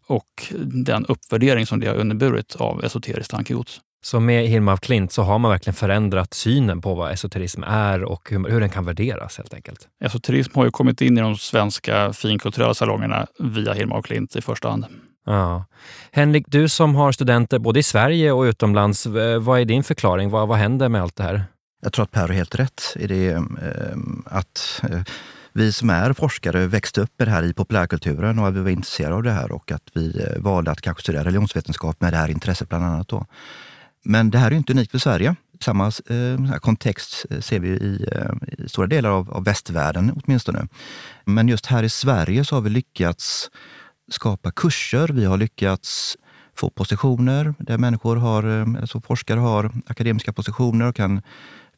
och 0.07 0.53
den 0.65 1.07
uppvärdering 1.07 1.67
som 1.67 1.81
det 1.81 1.87
har 1.87 2.00
inneburit 2.00 2.57
av 2.57 2.85
esoteriskt 2.85 3.31
tankegods. 3.31 3.81
Så 4.05 4.21
med 4.21 4.47
Hilma 4.47 4.73
af 4.73 4.81
Klint 4.81 5.12
så 5.12 5.23
har 5.23 5.38
man 5.38 5.50
verkligen 5.50 5.75
förändrat 5.75 6.35
synen 6.35 6.81
på 6.81 6.95
vad 6.95 7.12
esoterism 7.12 7.62
är 7.62 8.05
och 8.05 8.31
hur, 8.31 8.49
hur 8.49 8.61
den 8.61 8.71
kan 8.71 8.85
värderas 8.85 9.37
helt 9.37 9.55
enkelt. 9.55 9.88
Esoterism 10.05 10.52
har 10.55 10.64
ju 10.64 10.71
kommit 10.71 11.00
in 11.00 11.19
i 11.19 11.21
de 11.21 11.37
svenska 11.37 12.12
finkulturella 12.12 12.75
salongerna 12.75 13.26
via 13.38 13.73
Hilma 13.73 13.99
af 13.99 14.05
Klint 14.05 14.37
i 14.37 14.40
första 14.40 14.71
hand. 14.71 14.87
Ja. 15.26 15.64
Henrik, 16.12 16.45
du 16.49 16.69
som 16.69 16.95
har 16.95 17.12
studenter 17.12 17.59
både 17.59 17.81
i 17.81 17.83
Sverige 17.83 18.33
och 18.33 18.43
utomlands, 18.43 19.07
vad 19.40 19.61
är 19.61 19.64
din 19.64 19.85
förklaring? 19.85 20.31
Vad, 20.31 20.49
vad 20.49 20.59
händer 20.59 20.88
med 20.88 21.02
allt 21.02 21.17
det 21.17 21.23
här? 21.23 21.45
Jag 21.83 21.93
tror 21.93 22.02
att 22.02 22.11
Per 22.11 22.21
har 22.21 22.28
helt 22.28 22.55
rätt 22.55 22.83
i 22.97 23.07
det 23.07 23.31
eh, 23.31 23.43
att 24.25 24.83
eh, 24.90 25.00
vi 25.52 25.73
som 25.73 25.90
är 25.90 26.12
forskare 26.12 26.67
växte 26.67 27.00
upp 27.00 27.12
med 27.19 27.28
det 27.28 27.33
här 27.33 27.43
i 27.43 27.52
populärkulturen 27.52 28.38
och 28.38 28.57
vi 28.57 28.61
var 28.61 28.71
intresserade 28.71 29.14
av 29.14 29.23
det 29.23 29.31
här 29.31 29.52
och 29.52 29.73
att 29.73 29.83
vi 29.95 30.23
eh, 30.23 30.43
valde 30.43 30.71
att 30.71 30.81
kanske 30.81 31.02
studera 31.02 31.25
religionsvetenskap 31.25 32.00
med 32.00 32.12
det 32.12 32.17
här 32.17 32.28
intresset 32.28 32.69
bland 32.69 32.85
annat. 32.85 33.09
Då. 33.09 33.26
Men 34.05 34.31
det 34.31 34.38
här 34.38 34.50
är 34.50 34.55
inte 34.55 34.73
unikt 34.73 34.90
för 34.90 34.99
Sverige. 34.99 35.37
Samma 35.61 35.87
eh, 35.87 36.59
kontext 36.61 37.26
eh, 37.31 37.40
ser 37.40 37.61
vi 37.61 37.69
i, 37.69 38.09
eh, 38.12 38.64
i 38.64 38.69
stora 38.69 38.87
delar 38.87 39.11
av, 39.11 39.31
av 39.31 39.45
västvärlden 39.45 40.23
åtminstone. 40.25 40.69
Men 41.25 41.49
just 41.49 41.67
här 41.67 41.83
i 41.83 41.88
Sverige 41.88 42.45
så 42.45 42.55
har 42.55 42.61
vi 42.61 42.71
lyckats 42.71 43.50
skapa 44.11 44.50
kurser. 44.50 45.09
Vi 45.09 45.25
har 45.25 45.37
lyckats 45.37 46.17
få 46.59 46.71
positioner 46.71 47.55
där 47.59 47.78
människor 47.78 48.17
har, 48.17 48.61
eh, 48.61 48.81
alltså 48.81 49.00
forskare 49.00 49.40
har 49.40 49.73
akademiska 49.87 50.33
positioner 50.33 50.87
och 50.87 50.97
kan 50.97 51.23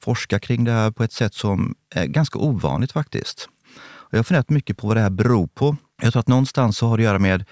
forska 0.00 0.38
kring 0.38 0.64
det 0.64 0.72
här 0.72 0.90
på 0.90 1.04
ett 1.04 1.12
sätt 1.12 1.34
som 1.34 1.74
är 1.94 2.06
ganska 2.06 2.38
ovanligt 2.38 2.92
faktiskt. 2.92 3.48
Och 3.78 4.14
jag 4.14 4.18
har 4.18 4.24
funderat 4.24 4.50
mycket 4.50 4.76
på 4.76 4.86
vad 4.86 4.96
det 4.96 5.00
här 5.00 5.10
beror 5.10 5.46
på. 5.46 5.76
Jag 6.02 6.12
tror 6.12 6.20
att 6.20 6.28
någonstans 6.28 6.76
så 6.76 6.86
har 6.86 6.96
det 6.96 7.02
att 7.02 7.04
göra 7.04 7.18
med 7.18 7.44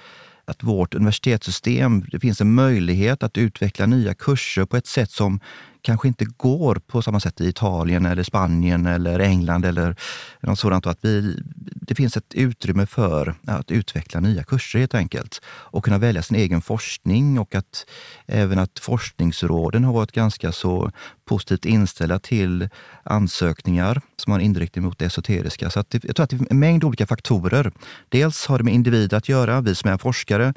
att 0.48 0.62
vårt 0.62 0.94
universitetssystem, 0.94 2.04
det 2.10 2.20
finns 2.20 2.40
en 2.40 2.54
möjlighet 2.54 3.22
att 3.22 3.38
utveckla 3.38 3.86
nya 3.86 4.14
kurser 4.14 4.64
på 4.64 4.76
ett 4.76 4.86
sätt 4.86 5.10
som 5.10 5.40
kanske 5.82 6.08
inte 6.08 6.25
går 6.25 6.75
på 6.87 7.02
samma 7.02 7.20
sätt 7.20 7.40
i 7.40 7.49
Italien 7.49 8.06
eller 8.06 8.23
Spanien 8.23 8.87
eller 8.87 9.18
England 9.18 9.64
eller 9.64 9.97
något 10.40 10.58
sådant. 10.58 10.87
Att 10.87 10.99
vi, 11.02 11.37
det 11.75 11.94
finns 11.94 12.16
ett 12.16 12.35
utrymme 12.35 12.87
för 12.87 13.35
att 13.47 13.70
utveckla 13.70 14.20
nya 14.20 14.42
kurser 14.42 14.78
helt 14.78 14.94
enkelt 14.94 15.40
och 15.47 15.85
kunna 15.85 15.99
välja 15.99 16.23
sin 16.23 16.37
egen 16.37 16.62
forskning 16.62 17.38
och 17.38 17.54
att 17.54 17.87
även 18.26 18.58
att 18.58 18.78
forskningsråden 18.78 19.85
har 19.85 19.92
varit 19.92 20.12
ganska 20.12 20.52
så 20.52 20.90
positivt 21.28 21.64
inställda 21.64 22.18
till 22.18 22.68
ansökningar 23.02 24.00
som 24.16 24.32
har 24.32 24.40
inriktning 24.40 24.85
mot 24.85 24.99
det 24.99 25.04
esoteriska. 25.04 25.70
Så 25.70 25.80
att 25.80 25.90
det, 25.90 26.04
jag 26.04 26.16
tror 26.16 26.25
att 26.25 26.30
det 26.30 26.37
är 26.37 26.47
en 26.50 26.58
mängd 26.58 26.85
olika 26.85 27.06
faktorer. 27.06 27.73
Dels 28.08 28.47
har 28.47 28.58
det 28.58 28.64
med 28.64 28.75
individer 28.75 29.16
att 29.16 29.28
göra, 29.28 29.61
vi 29.61 29.75
som 29.75 29.90
är 29.90 29.99
forskare, 29.99 30.54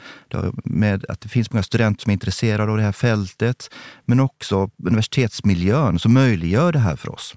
med 0.64 1.06
att 1.10 1.22
det 1.22 1.30
finns 1.30 1.52
många 1.52 1.64
studenter 1.64 2.02
som 2.02 2.10
är 2.10 2.14
intresserade 2.14 2.72
av 2.72 2.78
det 2.78 2.84
här 2.84 2.92
fältet, 2.92 3.70
men 4.06 4.20
också 4.20 4.70
universitet 4.84 5.21
universitetsmiljön 5.22 6.00
som 6.00 6.14
möjliggör 6.14 6.72
det 6.72 6.80
här 6.80 6.96
för 6.96 7.12
oss. 7.12 7.36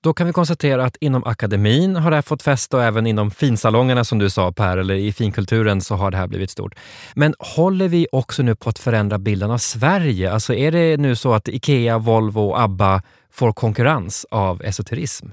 Då 0.00 0.14
kan 0.14 0.26
vi 0.26 0.32
konstatera 0.32 0.84
att 0.84 0.96
inom 1.00 1.24
akademin 1.24 1.96
har 1.96 2.10
det 2.10 2.16
här 2.16 2.22
fått 2.22 2.42
fäste 2.42 2.76
och 2.76 2.82
även 2.82 3.06
inom 3.06 3.30
finsalongerna 3.30 4.04
som 4.04 4.18
du 4.18 4.30
sa 4.30 4.52
Per, 4.52 4.78
eller 4.78 4.94
i 4.94 5.12
finkulturen 5.12 5.80
så 5.80 5.94
har 5.94 6.10
det 6.10 6.16
här 6.16 6.26
blivit 6.26 6.50
stort. 6.50 6.74
Men 7.14 7.34
håller 7.38 7.88
vi 7.88 8.06
också 8.12 8.42
nu 8.42 8.54
på 8.54 8.70
att 8.70 8.78
förändra 8.78 9.18
bilden 9.18 9.50
av 9.50 9.58
Sverige? 9.58 10.32
Alltså 10.32 10.54
är 10.54 10.72
det 10.72 10.96
nu 10.96 11.16
så 11.16 11.32
att 11.34 11.48
Ikea, 11.48 11.98
Volvo 11.98 12.40
och 12.40 12.60
ABBA 12.60 13.02
får 13.32 13.52
konkurrens 13.52 14.26
av 14.30 14.62
esoterism? 14.62 15.28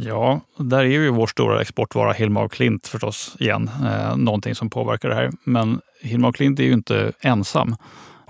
Ja, 0.00 0.40
där 0.58 0.78
är 0.78 0.84
ju 0.84 1.10
vår 1.10 1.26
stora 1.26 1.60
exportvara 1.60 2.12
Hilma 2.12 2.42
och 2.42 2.52
Klint 2.52 2.86
förstås 2.86 3.36
igen, 3.38 3.70
eh, 3.86 4.16
någonting 4.16 4.54
som 4.54 4.70
påverkar 4.70 5.08
det 5.08 5.14
här. 5.14 5.30
Men 5.44 5.80
Hilma 6.02 6.28
och 6.28 6.34
Klint 6.34 6.60
är 6.60 6.64
ju 6.64 6.72
inte 6.72 7.12
ensam. 7.20 7.76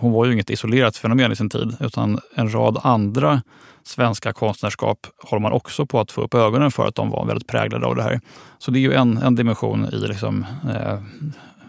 Hon 0.01 0.13
var 0.13 0.27
ju 0.27 0.33
inget 0.33 0.51
isolerat 0.51 0.97
fenomen 0.97 1.33
i 1.33 1.37
sin 1.37 1.51
tid, 1.51 1.77
utan 1.81 2.21
en 2.35 2.55
rad 2.55 2.81
andra 2.83 3.43
svenska 3.83 4.33
konstnärskap 4.33 5.07
håller 5.23 5.41
man 5.41 5.53
också 5.53 5.87
på 5.87 6.01
att 6.01 6.13
få 6.13 6.23
upp 6.23 6.35
ögonen 6.35 6.71
för 6.71 6.87
att 6.87 6.95
de 6.95 7.11
var 7.11 7.27
väldigt 7.27 7.47
präglade 7.47 7.87
av 7.87 7.97
det 7.97 8.03
här. 8.03 8.21
Så 8.59 8.71
det 8.71 8.79
är 8.79 8.81
ju 8.81 8.93
en, 8.93 9.17
en 9.17 9.35
dimension 9.35 9.85
i 9.85 9.97
liksom, 9.97 10.47
eh, 10.75 11.03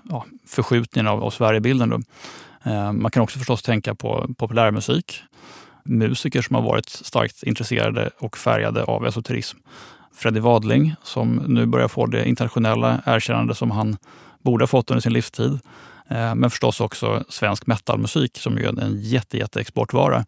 ja, 0.10 0.26
förskjutningen 0.48 1.08
av, 1.08 1.24
av 1.24 1.30
Sverigebilden. 1.30 2.04
Eh, 2.64 2.92
man 2.92 3.12
kan 3.12 3.24
också 3.24 3.40
förstås 3.40 3.62
tänka 3.62 3.96
på 3.96 4.28
populärmusik. 4.38 5.22
Musiker 5.84 6.42
som 6.42 6.56
har 6.56 6.64
varit 6.64 6.90
starkt 6.90 7.44
intresserade 7.44 8.10
och 8.20 8.38
färgade 8.38 8.84
av 8.84 9.06
esoterism. 9.06 9.58
Freddie 10.16 10.40
Wadling 10.40 10.96
som 11.04 11.36
nu 11.48 11.66
börjar 11.66 11.88
få 11.88 12.06
det 12.06 12.30
internationella 12.30 13.02
erkännande 13.06 13.56
som 13.56 13.72
han 13.72 13.98
borde 14.44 14.64
ha 14.64 14.68
fått 14.68 14.92
under 14.92 15.02
sin 15.02 15.14
livstid. 15.14 15.60
Eh, 16.10 16.36
men 16.36 16.50
förstås 16.50 16.82
också 16.82 17.24
svensk 17.30 17.68
metalmusik 17.68 18.38
som 18.38 18.58
är 18.58 18.82
en 18.82 19.02
jätte, 19.02 19.38
jätte 19.38 19.62
exportvara. 19.62 20.26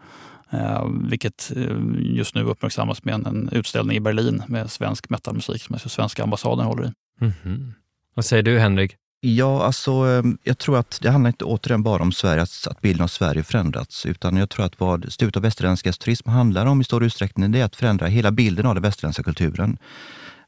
Eh, 0.49 0.87
vilket 1.09 1.51
eh, 1.55 1.77
just 1.99 2.35
nu 2.35 2.43
uppmärksammas 2.43 3.03
med 3.03 3.13
en, 3.13 3.49
utställning 3.51 3.97
i 3.97 3.99
Berlin 3.99 4.43
med 4.47 4.71
svensk 4.71 5.09
metalmusik 5.09 5.61
som 5.61 5.79
svenska 5.79 6.23
ambassaden 6.23 6.65
håller 6.65 6.83
i. 6.83 6.91
Mm 7.21 7.33
-hmm. 7.43 7.73
Vad 8.13 8.25
säger 8.25 8.43
du 8.43 8.59
Henrik? 8.59 8.95
Ja, 9.23 9.63
alltså 9.63 10.23
jag 10.43 10.57
tror 10.57 10.77
att 10.77 10.99
det 11.01 11.09
handlar 11.09 11.29
inte 11.29 11.45
återigen 11.45 11.83
bara 11.83 12.01
om 12.01 12.11
Sverige, 12.11 12.41
att, 12.41 12.67
att 12.69 12.81
bilden 12.81 13.03
av 13.03 13.07
Sverige 13.07 13.43
förändrats, 13.43 14.05
utan 14.05 14.37
jag 14.37 14.49
tror 14.49 14.65
att 14.65 14.79
vad 14.79 15.13
Studiet 15.13 15.37
av 15.37 15.43
västerländsk 15.43 15.99
turism 15.99 16.29
handlar 16.29 16.65
om 16.65 16.81
i 16.81 16.83
stor 16.83 17.03
utsträckning, 17.03 17.51
det 17.51 17.59
är 17.59 17.65
att 17.65 17.75
förändra 17.75 18.07
hela 18.07 18.31
bilden 18.31 18.65
av 18.65 18.75
den 18.75 18.83
västerländska 18.83 19.23
kulturen 19.23 19.77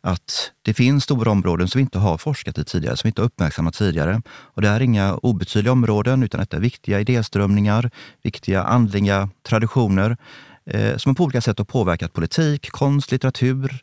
att 0.04 0.52
det 0.62 0.74
finns 0.74 1.04
stora 1.04 1.32
områden 1.32 1.68
som 1.68 1.80
vi 1.80 1.82
inte 1.82 2.00
har 2.00 2.18
forskat 2.18 2.58
i 2.58 2.64
tidigare, 2.64 2.98
som 2.98 3.08
vi 3.08 3.10
inte 3.10 3.22
har 3.22 3.26
uppmärksammat 3.26 3.74
tidigare. 3.74 4.22
Och 4.30 4.62
det 4.62 4.68
är 4.68 4.80
inga 4.80 5.16
obetydliga 5.16 5.72
områden, 5.72 6.24
utan 6.24 6.46
det 6.50 6.54
är 6.54 6.60
viktiga 6.60 7.00
idéströmningar, 7.00 7.90
viktiga 8.24 8.64
andliga 8.64 9.30
traditioner 9.44 10.18
eh, 10.66 10.98
som 10.98 11.16
på 11.16 11.24
olika 11.24 11.42
sätt 11.42 11.58
har 11.58 11.66
påverkat 11.66 12.14
politik, 12.14 12.72
konst, 12.72 13.12
litteratur, 13.12 13.82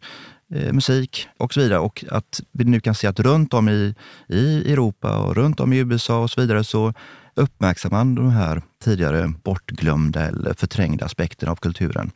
eh, 0.55 0.73
musik 0.73 1.29
och 1.39 1.55
så 1.55 1.61
vidare. 1.61 1.79
Och 1.79 2.05
att 2.11 2.41
vi 2.53 2.65
nu 2.65 2.81
kan 2.81 2.95
se 2.95 3.07
att 3.07 3.21
runt 3.21 3.55
om 3.55 3.69
i, 3.69 3.95
i 4.29 4.73
Europa 4.73 5.19
och 5.19 5.37
runt 5.37 5.61
om 5.61 5.73
i 5.73 5.79
USA 5.79 6.23
och 6.23 6.31
så 6.31 6.41
vidare 6.41 6.65
så 6.65 6.95
uppmärksammar 7.35 8.05
man 8.05 8.15
de 8.15 8.31
här 8.31 8.63
tidigare 8.85 9.33
bortglömda 9.45 10.21
eller 10.21 10.55
förträngda 10.55 11.05
aspekterna 11.05 11.53
av 11.53 11.57
kulturen. 11.57 12.11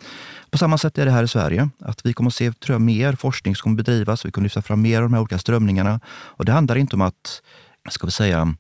På 0.51 0.59
samma 0.59 0.79
sätt 0.79 0.99
är 0.99 1.05
det 1.05 1.11
här 1.11 1.25
i 1.25 1.29
Sverige, 1.29 1.69
att 1.81 2.07
vi 2.07 2.13
kommer 2.13 2.31
att 2.31 2.35
se 2.35 2.53
tror 2.53 2.75
jag, 2.75 2.81
mer 2.81 3.13
forskning 3.13 3.57
som 3.57 3.63
kommer 3.63 3.77
bedrivas. 3.77 4.27
Vi 4.27 4.31
kommer 4.31 4.45
lyfta 4.45 4.63
fram 4.63 4.83
mer 4.83 4.97
av 4.97 5.03
de 5.03 5.15
här 5.15 5.21
olika 5.21 5.39
strömningarna. 5.39 6.01
Och 6.07 6.45
det 6.45 6.53
handlar 6.53 6.77
inte 6.77 6.97
om 6.97 7.03
att, 7.03 7.43
ska 7.91 8.07
vi 8.07 8.13
säga, 8.13 8.55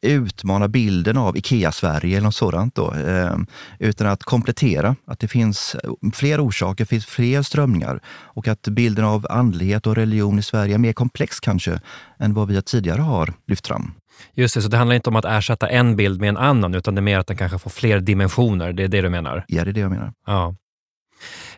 utmana 0.00 0.68
bilden 0.68 1.16
av 1.16 1.36
IKEA-Sverige 1.36 2.16
eller 2.16 2.24
något 2.24 2.34
sådant. 2.34 2.74
Då, 2.74 2.94
eh, 2.94 3.36
utan 3.78 4.06
att 4.06 4.22
komplettera, 4.22 4.96
att 5.06 5.18
det 5.18 5.28
finns 5.28 5.76
fler 6.12 6.46
orsaker, 6.46 6.84
finns 6.84 7.06
fler 7.06 7.42
strömningar 7.42 8.00
och 8.08 8.48
att 8.48 8.62
bilden 8.68 9.04
av 9.04 9.26
andlighet 9.30 9.86
och 9.86 9.94
religion 9.94 10.38
i 10.38 10.42
Sverige 10.42 10.74
är 10.74 10.78
mer 10.78 10.92
komplex 10.92 11.40
kanske 11.40 11.80
än 12.18 12.34
vad 12.34 12.48
vi 12.48 12.62
tidigare 12.62 13.00
har 13.00 13.34
lyft 13.46 13.66
fram. 13.66 13.92
Just 14.34 14.54
det, 14.54 14.62
så 14.62 14.68
det 14.68 14.76
handlar 14.76 14.96
inte 14.96 15.10
om 15.10 15.16
att 15.16 15.24
ersätta 15.24 15.68
en 15.68 15.96
bild 15.96 16.20
med 16.20 16.28
en 16.28 16.36
annan, 16.36 16.74
utan 16.74 16.94
det 16.94 16.98
är 16.98 17.02
mer 17.02 17.18
att 17.18 17.26
den 17.26 17.36
kanske 17.36 17.58
får 17.58 17.70
fler 17.70 18.00
dimensioner. 18.00 18.72
Det 18.72 18.84
är 18.84 18.88
det 18.88 19.00
du 19.00 19.08
menar? 19.08 19.44
Ja, 19.48 19.64
det 19.64 19.70
är 19.70 19.72
det 19.72 19.80
jag 19.80 19.90
menar. 19.90 20.12
Ja. 20.26 20.54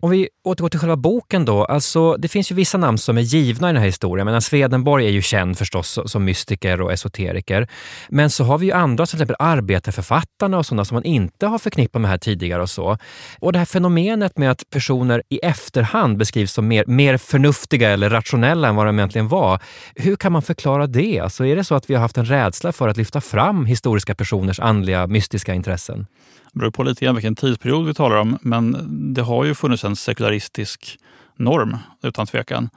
Om 0.00 0.10
vi 0.10 0.28
återgår 0.44 0.68
till 0.68 0.80
själva 0.80 0.96
boken 0.96 1.44
då. 1.44 1.64
Alltså, 1.64 2.16
det 2.16 2.28
finns 2.28 2.50
ju 2.50 2.54
vissa 2.54 2.78
namn 2.78 2.98
som 2.98 3.18
är 3.18 3.22
givna 3.22 3.68
i 3.68 3.72
den 3.72 3.80
här 3.80 3.86
historien. 3.86 4.26
Men 4.26 4.42
Swedenborg 4.42 5.06
är 5.06 5.10
ju 5.10 5.22
känd 5.22 5.58
förstås 5.58 5.98
som 6.06 6.24
mystiker 6.24 6.80
och 6.80 6.92
esoteriker. 6.92 7.68
Men 8.08 8.30
så 8.30 8.44
har 8.44 8.58
vi 8.58 8.66
ju 8.66 8.72
andra, 8.72 9.06
som 9.06 9.16
till 9.16 9.22
exempel 9.22 9.46
arbetarförfattarna 9.46 10.58
och 10.58 10.66
sådana 10.66 10.84
som 10.84 10.94
man 10.94 11.04
inte 11.04 11.46
har 11.46 11.58
förknippat 11.58 12.02
med 12.02 12.10
här 12.10 12.18
tidigare 12.18 12.62
och 12.62 12.70
så. 12.70 12.98
Och 13.38 13.52
det 13.52 13.58
här 13.58 13.66
fenomenet 13.66 14.38
med 14.38 14.50
att 14.50 14.70
personer 14.70 15.22
i 15.28 15.38
efterhand 15.38 16.16
beskrivs 16.16 16.52
som 16.52 16.68
mer, 16.68 16.84
mer 16.86 17.16
förnuftiga 17.16 17.90
eller 17.90 18.10
rationella 18.10 18.68
än 18.68 18.76
vad 18.76 18.86
de 18.86 18.98
egentligen 18.98 19.28
var. 19.28 19.60
Hur 19.94 20.16
kan 20.16 20.32
man 20.32 20.42
förklara 20.42 20.86
det? 20.86 21.20
Alltså, 21.20 21.46
är 21.46 21.56
det 21.56 21.64
så 21.64 21.74
att 21.74 21.90
vi 21.90 21.94
har 21.94 22.00
haft 22.00 22.18
en 22.18 22.26
rädsla 22.26 22.72
för 22.72 22.88
att 22.88 22.96
lyfta 22.96 23.20
fram 23.20 23.64
historiska 23.64 24.14
personers 24.14 24.60
andliga, 24.60 25.06
mystiska 25.06 25.54
intressen? 25.54 26.06
Det 26.52 26.58
beror 26.58 26.70
på 26.70 26.82
lite 26.82 27.04
grann 27.04 27.14
vilken 27.14 27.34
tidsperiod 27.34 27.86
vi 27.86 27.94
talar 27.94 28.16
om, 28.16 28.38
men 28.42 28.76
det 29.14 29.22
har 29.22 29.44
ju 29.44 29.54
funnits 29.54 29.84
en 29.84 29.96
sekularistisk 29.96 30.98
norm 31.36 31.76
utan 32.02 32.26
tvekan. 32.26 32.70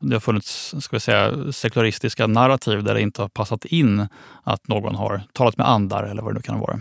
Det 0.00 0.14
har 0.14 0.20
funnits 0.20 0.74
ska 0.80 0.96
vi 0.96 1.00
säga, 1.00 1.52
sekularistiska 1.52 2.26
narrativ 2.26 2.84
där 2.84 2.94
det 2.94 3.00
inte 3.00 3.22
har 3.22 3.28
passat 3.28 3.64
in 3.64 4.08
att 4.42 4.68
någon 4.68 4.94
har 4.94 5.22
talat 5.32 5.58
med 5.58 5.68
andar 5.68 6.02
eller 6.02 6.22
vad 6.22 6.32
det 6.32 6.38
nu 6.38 6.42
kan 6.42 6.58
vara. 6.58 6.80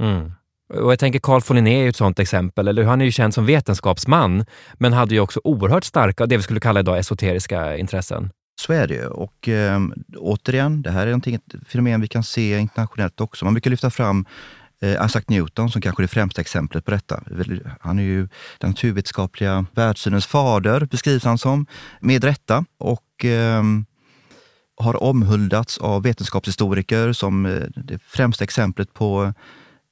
Mm. 0.00 0.32
Och 0.74 0.92
jag 0.92 0.98
tänker 0.98 1.18
Carl 1.18 1.40
von 1.48 1.56
Linné 1.56 1.84
är 1.84 1.88
ett 1.88 1.96
sånt 1.96 2.18
exempel. 2.18 2.68
Eller 2.68 2.84
Han 2.84 3.00
är 3.00 3.04
ju 3.04 3.10
känd 3.10 3.34
som 3.34 3.46
vetenskapsman, 3.46 4.44
men 4.74 4.92
hade 4.92 5.14
ju 5.14 5.20
också 5.20 5.40
oerhört 5.44 5.84
starka, 5.84 6.26
det 6.26 6.36
vi 6.36 6.42
skulle 6.42 6.60
kalla 6.60 6.80
idag 6.80 6.98
esoteriska 6.98 7.76
intressen. 7.76 8.30
Så 8.60 8.72
är 8.72 8.86
det 8.86 9.06
Och 9.06 9.48
äh, 9.48 9.80
återigen, 10.16 10.82
det 10.82 10.90
här 10.90 11.06
är 11.06 11.34
ett 11.34 11.68
fenomen 11.68 12.00
vi 12.00 12.08
kan 12.08 12.22
se 12.22 12.58
internationellt 12.58 13.20
också. 13.20 13.44
Man 13.44 13.54
brukar 13.54 13.70
lyfta 13.70 13.90
fram 13.90 14.26
Eh, 14.82 15.06
Isaac 15.06 15.22
Newton 15.28 15.70
som 15.70 15.82
kanske 15.82 16.00
är 16.00 16.04
det 16.04 16.08
främsta 16.08 16.40
exemplet 16.40 16.84
på 16.84 16.90
detta. 16.90 17.22
Han 17.80 17.98
är 17.98 18.02
ju 18.02 18.28
den 18.58 18.70
naturvetenskapliga 18.70 19.66
världssynens 19.74 20.26
fader, 20.26 20.80
beskrivs 20.90 21.24
han 21.24 21.38
som, 21.38 21.66
med 22.00 22.24
rätta. 22.24 22.64
Och 22.78 23.24
eh, 23.24 23.62
har 24.76 25.02
omhuldats 25.02 25.78
av 25.78 26.02
vetenskapshistoriker 26.02 27.12
som 27.12 27.46
eh, 27.46 27.62
det 27.76 28.02
främsta 28.02 28.44
exemplet 28.44 28.94
på 28.94 29.32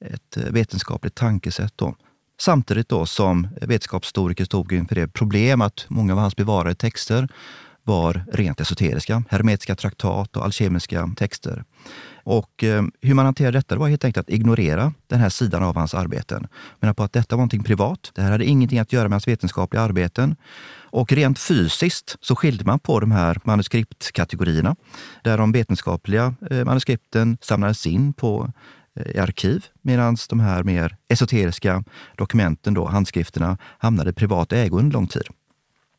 ett 0.05 0.37
vetenskapligt 0.37 1.15
tankesätt. 1.15 1.73
Då. 1.75 1.95
Samtidigt 2.39 2.89
då 2.89 3.05
som 3.05 3.47
vetenskapshistoriker 3.61 4.45
stod 4.45 4.71
inför 4.71 4.95
det 4.95 5.07
problem 5.07 5.61
att 5.61 5.85
många 5.87 6.13
av 6.13 6.19
hans 6.19 6.35
bevarade 6.35 6.75
texter 6.75 7.27
var 7.85 8.25
rent 8.31 8.61
esoteriska, 8.61 9.23
hermetiska 9.29 9.75
traktat 9.75 10.37
och 10.37 10.45
alkemiska 10.45 11.09
texter. 11.17 11.63
Och 12.23 12.63
eh, 12.63 12.83
hur 13.01 13.13
man 13.13 13.25
hanterade 13.25 13.57
detta 13.57 13.75
det 13.75 13.79
var 13.79 13.87
helt 13.87 14.05
enkelt 14.05 14.29
att 14.29 14.33
ignorera 14.33 14.93
den 15.07 15.19
här 15.19 15.29
sidan 15.29 15.63
av 15.63 15.75
hans 15.75 15.93
arbeten. 15.93 16.47
Men 16.79 16.95
på 16.95 17.03
att 17.03 17.13
detta 17.13 17.35
var 17.35 17.37
någonting 17.37 17.63
privat. 17.63 18.11
Det 18.15 18.21
här 18.21 18.31
hade 18.31 18.45
ingenting 18.45 18.79
att 18.79 18.93
göra 18.93 19.03
med 19.03 19.13
hans 19.13 19.27
vetenskapliga 19.27 19.81
arbeten. 19.81 20.35
Och 20.95 21.11
rent 21.11 21.39
fysiskt 21.39 22.17
så 22.21 22.35
skilde 22.35 22.65
man 22.65 22.79
på 22.79 22.99
de 22.99 23.11
här 23.11 23.39
manuskriptkategorierna. 23.43 24.75
Där 25.23 25.37
de 25.37 25.51
vetenskapliga 25.51 26.35
eh, 26.51 26.65
manuskripten 26.65 27.37
samlades 27.41 27.87
in 27.87 28.13
på 28.13 28.51
eh, 28.95 29.15
i 29.15 29.19
arkiv 29.19 29.65
medan 29.81 30.17
de 30.29 30.39
här 30.39 30.63
mer 30.63 30.97
esoteriska 31.07 31.83
dokumenten, 32.15 32.73
då, 32.73 32.85
handskrifterna, 32.85 33.57
hamnade 33.77 34.09
i 34.09 34.13
privat 34.13 34.53
ägo 34.53 34.79
under 34.79 34.93
lång 34.93 35.07
tid. 35.07 35.23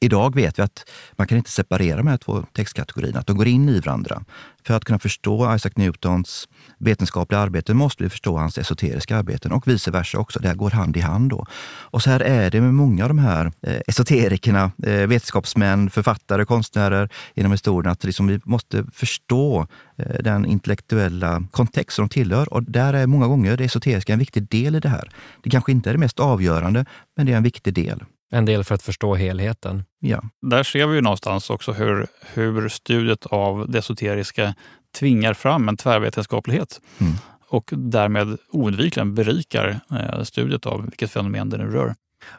Idag 0.01 0.35
vet 0.35 0.59
vi 0.59 0.63
att 0.63 0.91
man 1.13 1.27
kan 1.27 1.39
inte 1.39 1.51
separera 1.51 1.97
de 1.97 2.07
här 2.07 2.17
två 2.17 2.45
textkategorierna, 2.53 3.21
att 3.21 3.27
de 3.27 3.37
går 3.37 3.47
in 3.47 3.69
i 3.69 3.81
varandra. 3.81 4.23
För 4.67 4.75
att 4.75 4.85
kunna 4.85 4.99
förstå 4.99 5.55
Isaac 5.55 5.71
Newtons 5.77 6.49
vetenskapliga 6.79 7.41
arbete 7.41 7.75
måste 7.75 8.03
vi 8.05 8.11
förstå 8.11 8.39
hans 8.39 8.59
esoteriska 8.59 9.17
arbeten 9.17 9.53
och 9.53 9.69
vice 9.69 9.91
versa 9.91 10.19
också. 10.19 10.39
Det 10.39 10.49
här 10.49 10.55
går 10.55 10.71
hand 10.71 10.97
i 10.97 11.01
hand. 11.01 11.31
Då. 11.31 11.47
Och 11.81 12.03
så 12.03 12.11
här 12.11 12.21
är 12.21 12.51
det 12.51 12.61
med 12.61 12.75
många 12.75 13.05
av 13.05 13.09
de 13.09 13.19
här 13.19 13.53
eh, 13.63 13.81
esoterikerna, 13.87 14.73
eh, 14.83 14.93
vetenskapsmän, 14.93 15.91
författare, 15.91 16.45
konstnärer 16.45 17.09
genom 17.35 17.53
historien. 17.53 17.93
Att 17.93 18.05
liksom 18.05 18.27
vi 18.27 18.41
måste 18.45 18.85
förstå 18.93 19.67
eh, 19.97 20.23
den 20.23 20.47
intellektuella 20.47 21.43
kontext 21.51 21.97
som 21.97 22.09
de 22.09 22.09
tillhör. 22.09 22.53
Och 22.53 22.63
där 22.63 22.95
är 22.95 23.07
många 23.07 23.27
gånger 23.27 23.57
det 23.57 23.65
esoteriska 23.65 24.13
en 24.13 24.19
viktig 24.19 24.49
del 24.49 24.77
i 24.77 24.81
det 24.81 24.89
här. 24.89 25.11
Det 25.43 25.51
kanske 25.51 25.73
inte 25.73 25.91
är 25.91 25.95
det 25.95 25.99
mest 25.99 26.21
avgörande, 26.21 26.85
men 27.17 27.27
det 27.27 27.33
är 27.33 27.37
en 27.37 27.43
viktig 27.43 27.75
del. 27.75 28.05
En 28.37 28.45
del 28.45 28.65
för 28.65 28.75
att 28.75 28.83
förstå 28.83 29.15
helheten. 29.15 29.85
Ja. 30.01 30.23
Där 30.43 30.63
ser 30.63 30.87
vi 30.87 30.95
ju 30.95 31.01
någonstans 31.01 31.51
också 31.51 31.73
hur, 31.73 32.07
hur 32.35 32.69
studiet 32.69 33.27
av 33.27 33.71
det 33.71 33.79
esoteriska 33.79 34.55
tvingar 34.99 35.35
fram 35.35 35.69
en 35.69 35.77
tvärvetenskaplighet. 35.77 36.81
Mm. 36.99 37.13
Och 37.49 37.71
därmed 37.73 38.39
oundvikligen 38.51 39.15
berikar 39.15 39.81
eh, 39.91 40.23
studiet 40.23 40.67
av 40.67 40.85
vilket 40.85 41.11
fenomen 41.11 41.51
det 41.51 41.57
nu 41.57 41.65
rör. 41.65 41.95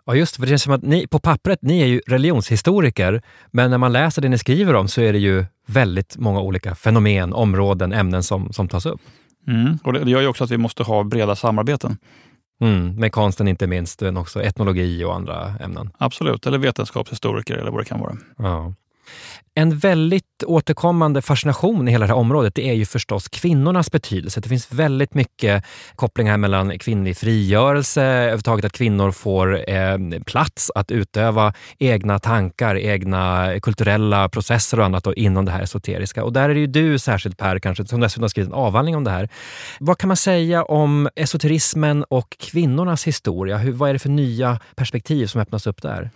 Ja, 0.05 0.15
just 0.15 0.36
för 0.36 0.41
det 0.41 0.47
känns 0.47 0.63
som 0.63 0.73
att 0.73 0.83
ni 0.83 1.07
på 1.07 1.19
pappret, 1.19 1.62
ni 1.62 1.81
är 1.81 1.86
ju 1.86 2.01
religionshistoriker, 2.07 3.21
men 3.51 3.71
när 3.71 3.77
man 3.77 3.93
läser 3.93 4.21
det 4.21 4.29
ni 4.29 4.38
skriver 4.38 4.73
om 4.73 4.88
så 4.88 5.01
är 5.01 5.13
det 5.13 5.19
ju 5.19 5.45
väldigt 5.65 6.17
många 6.17 6.41
olika 6.41 6.75
fenomen, 6.75 7.33
områden, 7.33 7.93
ämnen 7.93 8.23
som, 8.23 8.53
som 8.53 8.67
tas 8.67 8.86
upp. 8.86 9.01
Mm. 9.47 9.79
Och 9.83 9.93
det 9.93 10.12
gör 10.12 10.21
ju 10.21 10.27
också 10.27 10.43
att 10.43 10.51
vi 10.51 10.57
måste 10.57 10.83
ha 10.83 11.03
breda 11.03 11.36
samarbeten. 11.36 11.97
Mm, 12.59 12.95
med 12.95 13.11
konsten 13.11 13.47
inte 13.47 13.67
minst, 13.67 14.01
men 14.01 14.17
också 14.17 14.43
etnologi 14.43 15.03
och 15.03 15.15
andra 15.15 15.53
ämnen. 15.59 15.89
Absolut, 15.97 16.47
eller 16.47 16.57
vetenskapshistoriker 16.57 17.57
eller 17.57 17.71
vad 17.71 17.81
det 17.81 17.85
kan 17.85 17.99
vara. 17.99 18.17
Ja. 18.37 18.73
En 19.59 19.77
väldigt 19.77 20.43
återkommande 20.45 21.21
fascination 21.21 21.87
i 21.87 21.91
hela 21.91 22.07
det 22.07 22.13
här 22.13 22.19
området 22.19 22.55
det 22.55 22.69
är 22.69 22.73
ju 22.73 22.85
förstås 22.85 23.27
kvinnornas 23.27 23.91
betydelse. 23.91 24.39
Det 24.39 24.49
finns 24.49 24.71
väldigt 24.71 25.13
mycket 25.13 25.63
kopplingar 25.95 26.37
mellan 26.37 26.79
kvinnlig 26.79 27.17
frigörelse, 27.17 28.03
överhuvudtaget 28.03 28.65
att 28.65 28.71
kvinnor 28.71 29.11
får 29.11 29.69
eh, 29.69 29.97
plats 30.25 30.71
att 30.75 30.91
utöva 30.91 31.53
egna 31.79 32.19
tankar, 32.19 32.77
egna 32.77 33.53
kulturella 33.61 34.29
processer 34.29 34.79
och 34.79 34.85
annat 34.85 35.07
inom 35.15 35.45
det 35.45 35.51
här 35.51 35.61
esoteriska. 35.61 36.23
Och 36.23 36.33
där 36.33 36.49
är 36.49 36.53
det 36.53 36.59
ju 36.59 36.67
du 36.67 36.99
särskilt 36.99 37.37
Per, 37.37 37.59
kanske, 37.59 37.85
som 37.85 37.99
dessutom 37.99 38.23
har 38.23 38.29
skrivit 38.29 38.49
en 38.49 38.53
avhandling 38.53 38.95
om 38.95 39.03
det 39.03 39.11
här. 39.11 39.29
Vad 39.79 39.97
kan 39.97 40.07
man 40.07 40.17
säga 40.17 40.63
om 40.63 41.09
esoterismen 41.15 42.03
och 42.03 42.37
kvinnornas 42.39 43.07
historia? 43.07 43.57
Hur, 43.57 43.71
vad 43.71 43.89
är 43.89 43.93
det 43.93 43.99
för 43.99 44.09
nya 44.09 44.59
perspektiv 44.75 45.27
som 45.27 45.41
öppnas 45.41 45.67
upp 45.67 45.81
där? 45.81 46.09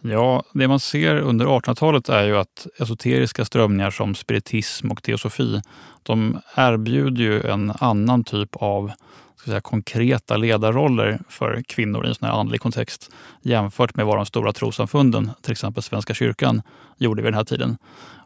Ja, 0.00 0.42
det 0.52 0.68
man 0.68 0.80
ser 0.80 1.16
under 1.16 1.46
1800-talet 1.46 2.08
är 2.08 2.24
ju 2.24 2.36
att 2.36 2.66
esoteriska 2.78 3.44
strömningar 3.44 3.90
som 3.90 4.14
spiritism 4.14 4.90
och 4.90 5.02
teosofi, 5.02 5.60
de 6.02 6.38
erbjuder 6.54 7.22
ju 7.22 7.42
en 7.42 7.72
annan 7.80 8.24
typ 8.24 8.56
av 8.56 8.92
ska 9.48 9.52
säga, 9.52 9.60
konkreta 9.60 10.36
ledarroller 10.36 11.20
för 11.28 11.62
kvinnor 11.68 12.04
i 12.04 12.08
en 12.08 12.14
sån 12.14 12.28
här 12.28 12.40
andlig 12.40 12.60
kontext 12.60 13.10
jämfört 13.42 13.96
med 13.96 14.06
vad 14.06 14.16
de 14.16 14.26
stora 14.26 14.52
trossamfunden, 14.52 15.30
till 15.42 15.52
exempel 15.52 15.82
Svenska 15.82 16.14
kyrkan, 16.14 16.62
gjorde 16.98 17.22
vid 17.22 17.32
den 17.32 17.36
här 17.36 17.44
tiden. 17.44 17.76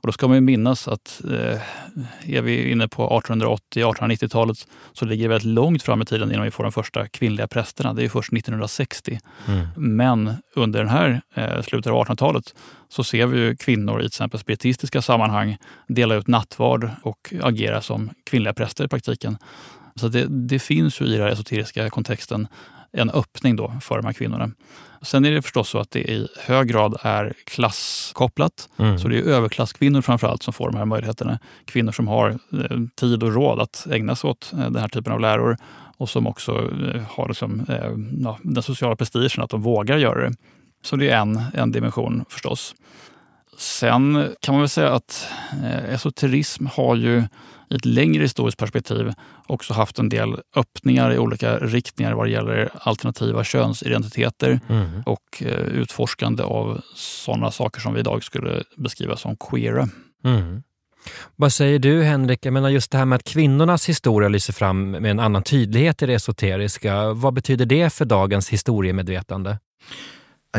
Och 0.03 0.07
då 0.07 0.13
ska 0.13 0.29
man 0.29 0.37
ju 0.37 0.41
minnas 0.41 0.89
att 0.89 1.23
eh, 1.25 1.61
är 2.37 2.43
vi 2.43 2.71
inne 2.71 2.89
på 2.89 3.21
1880-1890-talet 3.21 4.67
så 4.93 5.05
ligger 5.05 5.23
vi 5.23 5.29
väldigt 5.29 5.55
långt 5.55 5.83
fram 5.83 6.03
i 6.03 6.05
tiden 6.05 6.33
innan 6.33 6.45
vi 6.45 6.51
får 6.51 6.65
de 6.65 6.73
första 6.73 7.09
kvinnliga 7.09 7.49
prästerna. 7.49 7.95
Det 7.95 8.05
är 8.05 8.09
först 8.09 8.33
1960. 8.33 9.21
Mm. 9.49 9.67
Men 9.77 10.35
under 10.55 10.79
den 10.79 10.89
här 10.89 11.23
eh, 11.35 11.63
slutet 11.63 11.93
av 11.93 12.07
1800-talet 12.07 12.55
så 12.89 13.05
ser 13.05 13.27
vi 13.27 13.57
kvinnor 13.57 14.01
i 14.01 14.03
till 14.03 14.07
exempel 14.07 14.41
spiritistiska 14.41 15.03
sammanhang 15.03 15.57
dela 15.89 16.15
ut 16.15 16.27
nattvard 16.27 16.91
och 17.03 17.35
agera 17.43 17.81
som 17.81 18.11
kvinnliga 18.25 18.55
präster 18.55 18.85
i 18.85 18.89
praktiken. 18.89 19.39
Så 19.95 20.09
det, 20.09 20.27
det 20.27 20.59
finns 20.59 21.01
ju 21.01 21.05
i 21.07 21.17
den 21.17 21.29
esoteriska 21.29 21.91
kontexten 21.91 22.49
en 22.93 23.11
öppning 23.11 23.57
då 23.57 23.75
för 23.81 23.97
de 23.97 24.05
här 24.05 24.13
kvinnorna. 24.13 24.51
Sen 25.03 25.25
är 25.25 25.31
det 25.31 25.43
förstås 25.43 25.69
så 25.69 25.79
att 25.79 25.91
det 25.91 26.11
i 26.11 26.29
hög 26.41 26.69
grad 26.69 26.97
är 27.03 27.33
klasskopplat. 27.45 28.69
Mm. 28.79 28.99
Så 28.99 29.09
det 29.09 29.19
är 29.19 29.23
överklasskvinnor 29.23 30.03
framförallt 30.03 30.43
som 30.43 30.53
får 30.53 30.71
de 30.71 30.79
här 30.79 30.85
möjligheterna. 30.85 31.39
Kvinnor 31.65 31.93
som 31.93 32.09
har 32.09 32.31
eh, 32.31 32.79
tid 32.97 33.23
och 33.23 33.35
råd 33.35 33.61
att 33.61 33.87
ägna 33.91 34.17
sig 34.17 34.31
åt 34.31 34.53
eh, 34.53 34.59
den 34.59 34.77
här 34.77 34.89
typen 34.89 35.13
av 35.13 35.21
läror 35.21 35.57
och 35.97 36.09
som 36.09 36.27
också 36.27 36.53
eh, 36.53 37.03
har 37.09 37.29
liksom, 37.29 37.67
ja, 38.21 38.39
den 38.43 38.63
sociala 38.63 38.97
prestigen 38.97 39.45
att 39.45 39.51
de 39.51 39.63
vågar 39.63 39.97
göra 39.97 40.29
det. 40.29 40.37
Så 40.85 40.97
det 40.97 41.11
är 41.11 41.19
en, 41.19 41.43
en 41.55 41.73
dimension 41.73 42.25
förstås. 42.29 42.75
Sen 43.59 44.29
kan 44.41 44.55
man 44.55 44.63
väl 44.63 44.69
säga 44.69 44.93
att 44.93 45.29
esoterism 45.89 46.67
har 46.67 46.97
ju 46.97 47.25
i 47.73 47.77
ett 47.77 47.85
längre 47.85 48.23
historiskt 48.23 48.59
perspektiv 48.59 49.13
också 49.47 49.75
haft 49.75 49.99
en 49.99 50.09
del 50.09 50.37
öppningar 50.57 51.13
i 51.13 51.19
olika 51.19 51.59
riktningar 51.59 52.13
vad 52.13 52.29
gäller 52.29 52.71
alternativa 52.75 53.45
könsidentiteter 53.45 54.61
mm. 54.69 55.03
och 55.07 55.43
eh, 55.43 55.59
utforskande 55.59 56.43
av 56.43 56.81
sådana 56.95 57.51
saker 57.51 57.81
som 57.81 57.95
vi 57.95 58.01
idag 58.01 58.25
skulle 58.25 58.63
beskriva 58.77 59.17
som 59.17 59.37
queera. 59.37 59.89
Mm. 60.25 60.63
Vad 61.37 61.53
säger 61.53 61.79
du 61.79 62.03
Henrik? 62.03 62.47
Jag 62.47 62.53
menar 62.53 62.69
just 62.69 62.91
det 62.91 62.99
här 62.99 63.05
med 63.05 63.17
att 63.17 63.25
kvinnornas 63.25 63.89
historia 63.89 64.29
lyser 64.29 64.53
fram 64.53 64.91
med 64.91 65.11
en 65.11 65.21
annan 65.21 65.43
tydlighet 65.43 66.03
i 66.03 66.07
det 66.07 66.15
esoteriska. 66.15 67.13
Vad 67.13 67.35
betyder 67.35 67.67
det 67.67 67.93
för 67.93 68.05
dagens 68.05 68.49
historiemedvetande? 68.49 69.59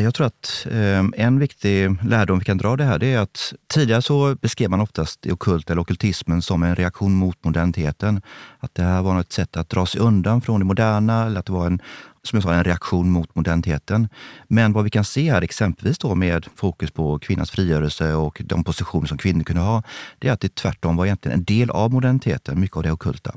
Jag 0.01 0.13
tror 0.13 0.27
att 0.27 0.67
ehm, 0.71 1.13
en 1.17 1.39
viktig 1.39 1.95
lärdom 2.03 2.39
vi 2.39 2.45
kan 2.45 2.58
dra 2.58 2.75
det 2.75 2.84
här, 2.84 2.99
det 2.99 3.13
är 3.13 3.19
att 3.19 3.53
tidigare 3.73 4.01
så 4.01 4.36
beskrev 4.36 4.69
man 4.69 4.82
oftast 4.82 5.21
det 5.21 5.32
okult 5.32 5.69
eller 5.69 5.82
okultismen 5.82 6.41
som 6.41 6.63
en 6.63 6.75
reaktion 6.75 7.13
mot 7.13 7.43
moderniteten. 7.43 8.21
Att 8.60 8.75
det 8.75 8.84
här 8.84 9.01
var 9.01 9.19
ett 9.19 9.32
sätt 9.32 9.58
att 9.58 9.69
dra 9.69 9.86
sig 9.86 10.01
undan 10.01 10.41
från 10.41 10.60
det 10.60 10.65
moderna, 10.65 11.25
eller 11.25 11.39
att 11.39 11.45
det 11.45 11.51
var 11.51 11.65
en, 11.65 11.82
som 12.23 12.38
jag 12.38 12.43
sa, 12.43 12.53
en 12.53 12.63
reaktion 12.63 13.12
mot 13.12 13.36
moderniteten. 13.36 14.10
Men 14.47 14.73
vad 14.73 14.84
vi 14.84 14.89
kan 14.89 15.03
se 15.03 15.32
här, 15.32 15.41
exempelvis 15.41 15.97
då 15.97 16.15
med 16.15 16.47
fokus 16.56 16.91
på 16.91 17.19
kvinnans 17.19 17.51
frigörelse 17.51 18.13
och 18.13 18.41
de 18.45 18.63
positioner 18.63 19.08
som 19.08 19.17
kvinnor 19.17 19.43
kunde 19.43 19.62
ha, 19.62 19.84
det 20.19 20.27
är 20.27 20.32
att 20.32 20.41
det 20.41 20.56
tvärtom 20.56 20.95
var 20.95 21.06
egentligen 21.06 21.38
en 21.38 21.43
del 21.43 21.69
av 21.69 21.91
moderniteten, 21.91 22.60
mycket 22.60 22.77
av 22.77 22.84
det 22.84 22.91
okulta. 22.91 23.36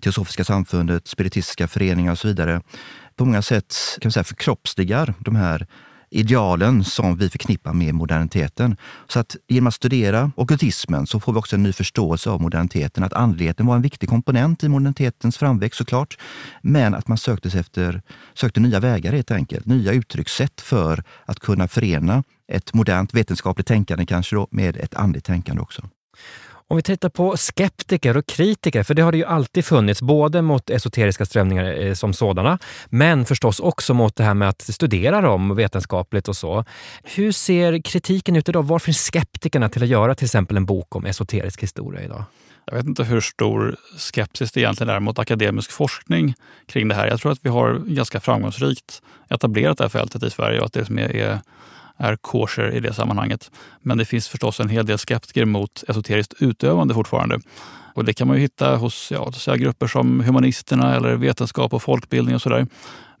Teosofiska 0.00 0.44
samfundet, 0.44 1.06
spiritistiska 1.06 1.68
föreningar 1.68 2.12
och 2.12 2.18
så 2.18 2.28
vidare 2.28 2.62
på 3.16 3.24
många 3.24 3.42
sätt 3.42 3.74
kan 4.00 4.06
man 4.08 4.12
säga, 4.12 4.24
förkroppsligar 4.24 5.14
de 5.18 5.36
här 5.36 5.66
idealen 6.10 6.84
som 6.84 7.16
vi 7.16 7.28
förknippar 7.28 7.72
med 7.72 7.94
moderniteten. 7.94 8.76
Så 9.08 9.18
att 9.18 9.36
genom 9.48 9.66
att 9.66 9.74
studera 9.74 10.30
okultismen 10.36 11.06
så 11.06 11.20
får 11.20 11.32
vi 11.32 11.38
också 11.38 11.56
en 11.56 11.62
ny 11.62 11.72
förståelse 11.72 12.30
av 12.30 12.40
moderniteten. 12.40 13.04
Att 13.04 13.12
andligheten 13.12 13.66
var 13.66 13.76
en 13.76 13.82
viktig 13.82 14.08
komponent 14.08 14.64
i 14.64 14.68
modernitetens 14.68 15.38
framväxt 15.38 15.78
såklart. 15.78 16.18
Men 16.62 16.94
att 16.94 17.08
man 17.08 17.18
sökte, 17.18 17.50
sig 17.50 17.60
efter, 17.60 18.02
sökte 18.34 18.60
nya 18.60 18.80
vägar 18.80 19.12
helt 19.12 19.30
enkelt. 19.30 19.66
Nya 19.66 19.92
uttryckssätt 19.92 20.60
för 20.60 21.04
att 21.24 21.40
kunna 21.40 21.68
förena 21.68 22.22
ett 22.52 22.74
modernt 22.74 23.14
vetenskapligt 23.14 23.66
tänkande 23.66 24.06
kanske 24.06 24.36
då, 24.36 24.48
med 24.50 24.76
ett 24.76 24.94
andligt 24.94 25.24
tänkande 25.24 25.62
också. 25.62 25.82
Om 26.68 26.76
vi 26.76 26.82
tittar 26.82 27.08
på 27.08 27.36
skeptiker 27.36 28.16
och 28.16 28.26
kritiker, 28.26 28.82
för 28.82 28.94
det 28.94 29.02
har 29.02 29.12
det 29.12 29.18
ju 29.18 29.24
alltid 29.24 29.64
funnits, 29.64 30.02
både 30.02 30.42
mot 30.42 30.70
esoteriska 30.70 31.26
strömningar 31.26 31.64
eh, 31.64 31.94
som 31.94 32.12
sådana, 32.12 32.58
men 32.86 33.24
förstås 33.24 33.60
också 33.60 33.94
mot 33.94 34.16
det 34.16 34.24
här 34.24 34.34
med 34.34 34.48
att 34.48 34.62
studera 34.62 35.20
dem 35.20 35.56
vetenskapligt 35.56 36.28
och 36.28 36.36
så. 36.36 36.64
Hur 37.02 37.32
ser 37.32 37.82
kritiken 37.82 38.36
ut 38.36 38.48
idag? 38.48 38.62
Var 38.62 38.78
finns 38.78 38.98
skeptikerna 38.98 39.68
till 39.68 39.82
att 39.82 39.88
göra 39.88 40.14
till 40.14 40.24
exempel 40.24 40.56
en 40.56 40.66
bok 40.66 40.96
om 40.96 41.06
esoterisk 41.06 41.62
historia 41.62 42.02
idag? 42.02 42.24
Jag 42.64 42.76
vet 42.76 42.86
inte 42.86 43.04
hur 43.04 43.20
stor 43.20 43.76
skepsis 43.98 44.52
det 44.52 44.60
egentligen 44.60 44.94
är 44.94 45.00
mot 45.00 45.18
akademisk 45.18 45.70
forskning 45.70 46.34
kring 46.66 46.88
det 46.88 46.94
här. 46.94 47.06
Jag 47.06 47.20
tror 47.20 47.32
att 47.32 47.38
vi 47.42 47.48
har 47.48 47.78
ganska 47.86 48.20
framgångsrikt 48.20 49.02
etablerat 49.30 49.78
det 49.78 49.84
här 49.84 49.88
fältet 49.88 50.22
i 50.22 50.30
Sverige 50.30 50.60
och 50.60 50.66
att 50.66 50.72
det 50.72 50.80
är 50.80 51.16
är 51.16 51.40
är 51.96 52.16
kosher 52.16 52.70
i 52.70 52.80
det 52.80 52.92
sammanhanget. 52.92 53.50
Men 53.82 53.98
det 53.98 54.04
finns 54.04 54.28
förstås 54.28 54.60
en 54.60 54.68
hel 54.68 54.86
del 54.86 54.98
skeptiker 54.98 55.44
mot 55.44 55.84
esoteriskt 55.88 56.34
utövande 56.38 56.94
fortfarande. 56.94 57.40
Och 57.94 58.04
det 58.04 58.14
kan 58.14 58.28
man 58.28 58.36
ju 58.36 58.42
hitta 58.42 58.76
hos 58.76 59.12
ja, 59.12 59.32
säga, 59.32 59.56
grupper 59.56 59.86
som 59.86 60.20
humanisterna 60.20 60.96
eller 60.96 61.16
vetenskap 61.16 61.74
och 61.74 61.82
folkbildning 61.82 62.34
och 62.34 62.42
sådär. 62.42 62.66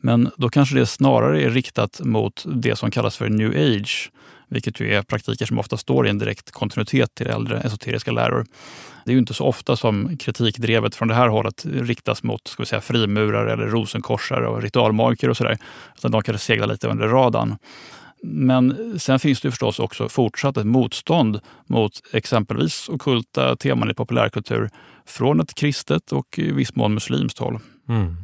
Men 0.00 0.30
då 0.36 0.48
kanske 0.48 0.74
det 0.74 0.86
snarare 0.86 1.42
är 1.42 1.50
riktat 1.50 2.00
mot 2.04 2.44
det 2.46 2.76
som 2.76 2.90
kallas 2.90 3.16
för 3.16 3.28
new 3.28 3.50
age, 3.50 4.10
vilket 4.48 4.80
ju 4.80 4.94
är 4.94 5.02
praktiker 5.02 5.46
som 5.46 5.58
ofta 5.58 5.76
står 5.76 6.06
i 6.06 6.10
en 6.10 6.18
direkt 6.18 6.50
kontinuitet 6.50 7.14
till 7.14 7.26
äldre 7.26 7.60
esoteriska 7.60 8.12
läror. 8.12 8.46
Det 9.04 9.10
är 9.10 9.12
ju 9.12 9.18
inte 9.18 9.34
så 9.34 9.44
ofta 9.44 9.76
som 9.76 10.16
kritikdrevet 10.16 10.94
från 10.94 11.08
det 11.08 11.14
här 11.14 11.28
hållet 11.28 11.66
riktas 11.66 12.22
mot 12.22 12.48
ska 12.48 12.62
vi 12.62 12.66
säga, 12.66 12.80
frimurare 12.80 13.52
eller 13.52 13.66
rosenkorsare 13.66 14.48
och 14.48 14.62
ritualmagiker 14.62 15.30
och 15.30 15.36
sådär. 15.36 15.58
Utan 15.96 16.10
de 16.10 16.22
kanske 16.22 16.46
seglar 16.46 16.66
lite 16.66 16.88
under 16.88 17.08
radarn. 17.08 17.56
Men 18.28 18.94
sen 19.00 19.18
finns 19.18 19.40
det 19.40 19.50
förstås 19.50 19.78
också 19.78 20.08
fortsatt 20.08 20.56
ett 20.56 20.66
motstånd 20.66 21.40
mot 21.66 21.92
exempelvis 22.12 22.88
okulta 22.88 23.56
teman 23.56 23.90
i 23.90 23.94
populärkultur 23.94 24.70
från 25.06 25.40
ett 25.40 25.54
kristet 25.54 26.12
och 26.12 26.38
i 26.38 26.52
viss 26.52 26.74
mån 26.74 26.94
muslimskt 26.94 27.38
håll. 27.38 27.58
Mm. 27.88 28.16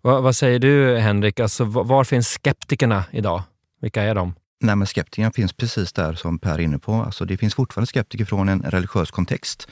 Vad, 0.00 0.22
vad, 0.22 0.36
säger 0.36 0.58
du 0.58 0.98
Henrik, 0.98 1.40
alltså, 1.40 1.64
var 1.64 2.04
finns 2.04 2.28
skeptikerna 2.28 3.04
idag? 3.10 3.42
Vilka 3.80 4.02
är 4.02 4.14
de? 4.14 4.34
Nej, 4.62 4.76
men 4.76 4.86
skeptikerna 4.86 5.32
finns 5.32 5.52
precis 5.52 5.92
där 5.92 6.14
som 6.14 6.38
Per 6.38 6.54
är 6.54 6.58
inne 6.58 6.78
på. 6.78 6.94
Alltså, 6.94 7.24
det 7.24 7.36
finns 7.36 7.54
fortfarande 7.54 7.86
skeptiker 7.86 8.24
från 8.24 8.48
en 8.48 8.62
religiös 8.62 9.10
kontext. 9.10 9.68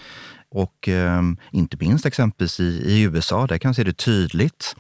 Och 0.51 0.89
eh, 0.89 1.23
inte 1.53 1.77
minst 1.81 2.07
exempelvis 2.07 2.61
i, 2.61 2.65
i 2.65 3.03
USA, 3.03 3.47
där 3.47 3.59
kan 3.59 3.69
man 3.69 3.75
se 3.75 3.85
det 3.85 3.93
tydligt 3.93 4.77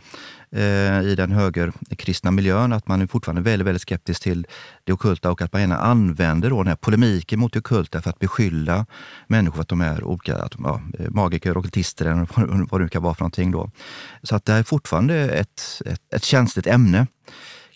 eh, 0.53 1.01
i 1.01 1.15
den 1.17 1.33
högerkristna 1.33 2.31
miljön, 2.31 2.73
att 2.73 2.89
man 2.89 3.03
är 3.03 3.07
fortfarande 3.07 3.43
väldigt, 3.43 3.67
väldigt 3.67 3.83
skeptisk 3.83 4.23
till 4.23 4.47
det 4.85 4.93
okulta 4.93 5.31
och 5.31 5.43
att 5.43 5.53
man 5.53 5.63
gärna 5.63 5.79
använder 5.79 6.51
då 6.51 6.57
den 6.57 6.69
här 6.69 6.77
polemiken 6.77 7.41
mot 7.41 7.53
det 7.53 7.59
okulta 7.59 8.03
för 8.03 8.11
att 8.11 8.19
beskylla 8.19 8.87
människor 9.27 9.55
för 9.55 9.63
att 9.63 9.69
de 9.69 9.81
är 9.81 10.05
olika, 10.05 10.37
att 10.37 10.53
de, 10.53 10.65
ja, 10.65 10.81
magiker, 11.11 11.57
okultister 11.57 12.07
eller 12.07 12.67
vad 12.71 12.81
det 12.81 12.85
nu 12.85 12.89
kan 12.89 13.03
vara 13.03 13.15
för 13.15 13.23
någonting. 13.23 13.51
Då. 13.51 13.71
Så 14.23 14.37
att 14.37 14.45
det 14.45 14.53
är 14.53 14.63
fortfarande 14.63 15.15
ett, 15.15 15.83
ett, 15.87 16.15
ett 16.15 16.25
känsligt 16.25 16.67
ämne. 16.67 17.07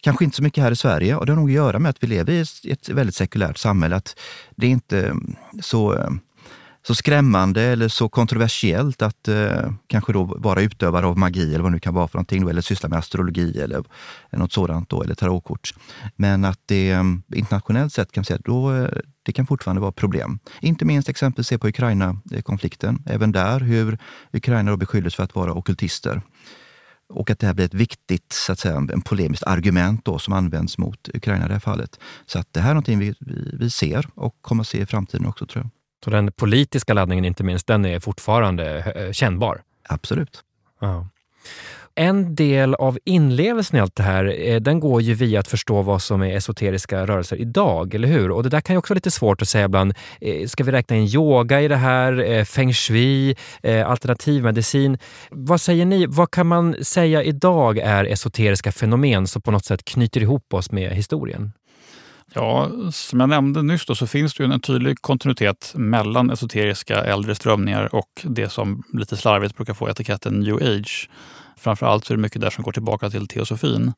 Kanske 0.05 0.25
inte 0.25 0.37
så 0.37 0.43
mycket 0.43 0.65
här 0.65 0.73
i 0.73 0.77
Sverige 0.77 1.17
och 1.17 1.27
det 1.27 1.33
har 1.33 1.37
nog 1.37 1.49
att 1.49 1.55
göra 1.55 1.79
med 1.79 1.91
att 1.91 2.03
vi 2.03 2.07
lever 2.07 2.33
i 2.33 2.71
ett 2.71 2.89
väldigt 2.89 3.15
sekulärt 3.15 3.59
samhälle. 3.59 3.97
Att 3.97 4.19
det 4.57 4.67
är 4.67 4.71
inte 4.71 5.07
mm, 5.07 5.37
så 5.61 5.95
eh, 5.95 6.11
så 6.87 6.95
skrämmande 6.95 7.63
eller 7.63 7.89
så 7.89 8.09
kontroversiellt 8.09 9.03
att 9.03 9.29
eh, 9.29 9.73
kanske 9.87 10.13
då 10.13 10.25
vara 10.25 10.63
utövare 10.63 11.07
av 11.07 11.19
magi 11.19 11.55
eller 11.55 11.63
vad 11.63 11.73
det 11.73 11.75
nu 11.75 11.81
kan 11.81 11.95
vara 11.95 12.09
för 12.09 12.19
någonting, 12.19 12.43
då, 12.43 12.49
eller 12.49 12.63
syssla 12.63 12.89
med 12.89 12.99
astrologi 12.99 13.61
eller 13.61 13.85
något 14.31 14.53
sådant, 14.53 14.91
då, 14.91 15.03
eller 15.03 15.15
tarotkort. 15.15 15.75
Men 16.17 16.45
att 16.45 16.61
det 16.67 16.91
eh, 16.91 17.05
internationellt 17.35 17.93
sett 17.93 18.13
kan 18.13 18.25
säga 18.25 18.39
då 18.45 18.73
eh, 18.73 18.89
det 19.23 19.33
kan 19.33 19.47
fortfarande 19.47 19.81
vara 19.81 19.93
problem. 19.93 20.39
Inte 20.61 20.85
minst 20.85 21.09
exempelvis 21.09 21.47
se 21.47 21.59
på 21.59 21.69
Ukraina-konflikten. 21.69 23.03
Även 23.07 23.33
där 23.33 23.61
hur 23.61 23.99
Ukraina 24.33 24.71
då 24.71 24.77
beskylldes 24.77 25.15
för 25.15 25.23
att 25.23 25.35
vara 25.35 25.53
okultister. 25.53 26.23
Och 27.09 27.31
att 27.31 27.39
det 27.39 27.47
här 27.47 27.55
blir 27.55 27.65
ett 27.65 27.75
viktigt, 27.75 28.33
så 28.33 28.53
att 28.53 28.59
säga, 28.59 28.77
en 28.77 29.01
polemiskt 29.01 29.45
argument 29.45 30.05
då, 30.05 30.19
som 30.19 30.33
används 30.33 30.79
mot 30.79 31.09
Ukraina 31.15 31.45
i 31.45 31.49
det 31.49 31.55
här 31.55 31.61
fallet. 31.61 32.01
Så 32.27 32.39
att 32.39 32.53
det 32.53 32.61
här 32.61 32.71
är 32.71 32.75
någonting 32.75 32.99
vi, 32.99 33.15
vi, 33.21 33.57
vi 33.59 33.71
ser 33.71 34.07
och 34.15 34.35
kommer 34.41 34.61
att 34.61 34.69
se 34.69 34.79
i 34.81 34.87
framtiden 34.87 35.27
också 35.27 35.47
tror 35.47 35.65
jag. 35.65 35.71
Så 36.05 36.11
den 36.11 36.33
politiska 36.33 36.95
laddningen 36.95 37.25
inte 37.25 37.45
minst, 37.45 37.67
den 37.67 37.85
är 37.85 38.01
fortfarande 38.01 38.79
eh, 38.79 39.13
kännbar? 39.13 39.63
Absolut. 39.89 40.43
Ja. 40.81 41.09
En 41.97 42.35
del 42.35 42.75
av 42.75 42.99
inlevelsen 43.05 43.79
i 43.79 43.81
allt 43.81 43.97
det 43.97 44.03
här, 44.03 44.49
eh, 44.49 44.61
den 44.61 44.81
går 44.81 45.03
ju 45.03 45.15
via 45.15 45.41
att 45.41 45.49
förstå 45.49 45.83
vad 45.83 46.03
som 46.03 46.23
är 46.23 46.37
esoteriska 46.37 47.07
rörelser 47.07 47.37
idag, 47.37 47.95
eller 47.95 48.09
hur? 48.09 48.31
Och 48.31 48.43
det 48.43 48.49
där 48.49 48.61
kan 48.61 48.75
ju 48.75 48.79
också 48.79 48.93
vara 48.93 48.97
lite 48.97 49.11
svårt 49.11 49.43
att 49.43 49.49
säga 49.49 49.65
ibland. 49.65 49.95
Eh, 50.21 50.47
ska 50.47 50.65
vi 50.65 50.73
räkna 50.73 50.97
in 50.97 51.07
yoga 51.07 51.61
i 51.61 51.69
det 51.69 51.77
här? 51.77 52.31
Eh, 52.31 52.45
feng 52.45 52.73
shui? 52.73 53.37
Alternativmedicin? 53.87 54.99
Vad 55.31 55.61
säger 55.61 55.87
ni? 55.87 56.07
Vad 56.07 56.31
kan 56.31 56.47
man 56.47 56.77
säga 56.83 57.23
idag 57.23 57.79
är 57.79 58.05
esoteriska 58.05 58.73
fenomen 58.73 59.27
som 59.27 59.43
på 59.43 59.51
något 59.51 59.65
sätt 59.65 59.85
knyter 59.85 60.21
ihop 60.21 60.55
oss 60.55 60.71
med 60.71 60.93
historien? 60.93 61.53
Ja, 62.35 62.71
som 62.93 63.21
jag 63.21 63.29
nämnde 63.29 63.63
nyss 63.63 63.87
då, 63.87 63.95
så 63.95 64.07
finns 64.07 64.35
det 64.35 64.45
en 64.45 64.61
tydlig 64.61 65.01
kontinuitet 65.01 65.73
mellan 65.75 66.31
esoteriska 66.31 66.95
äldre 66.95 67.35
strömningar 67.35 67.95
och 67.95 68.11
det 68.23 68.49
som 68.49 68.83
lite 68.93 69.17
slarvigt 69.17 69.57
brukar 69.57 69.75
få 69.75 69.89
etiketten 69.89 70.41
new 70.41 70.57
age. 70.57 71.09
Framförallt 71.65 72.05
så 72.05 72.13
är 72.13 72.17
det 72.17 72.23
mycket 72.23 72.41
där 72.41 72.51
som 72.51 72.65
går 72.65 72.73
tillbaka 72.73 73.11
till 73.11 73.29
teosofin. 73.29 73.93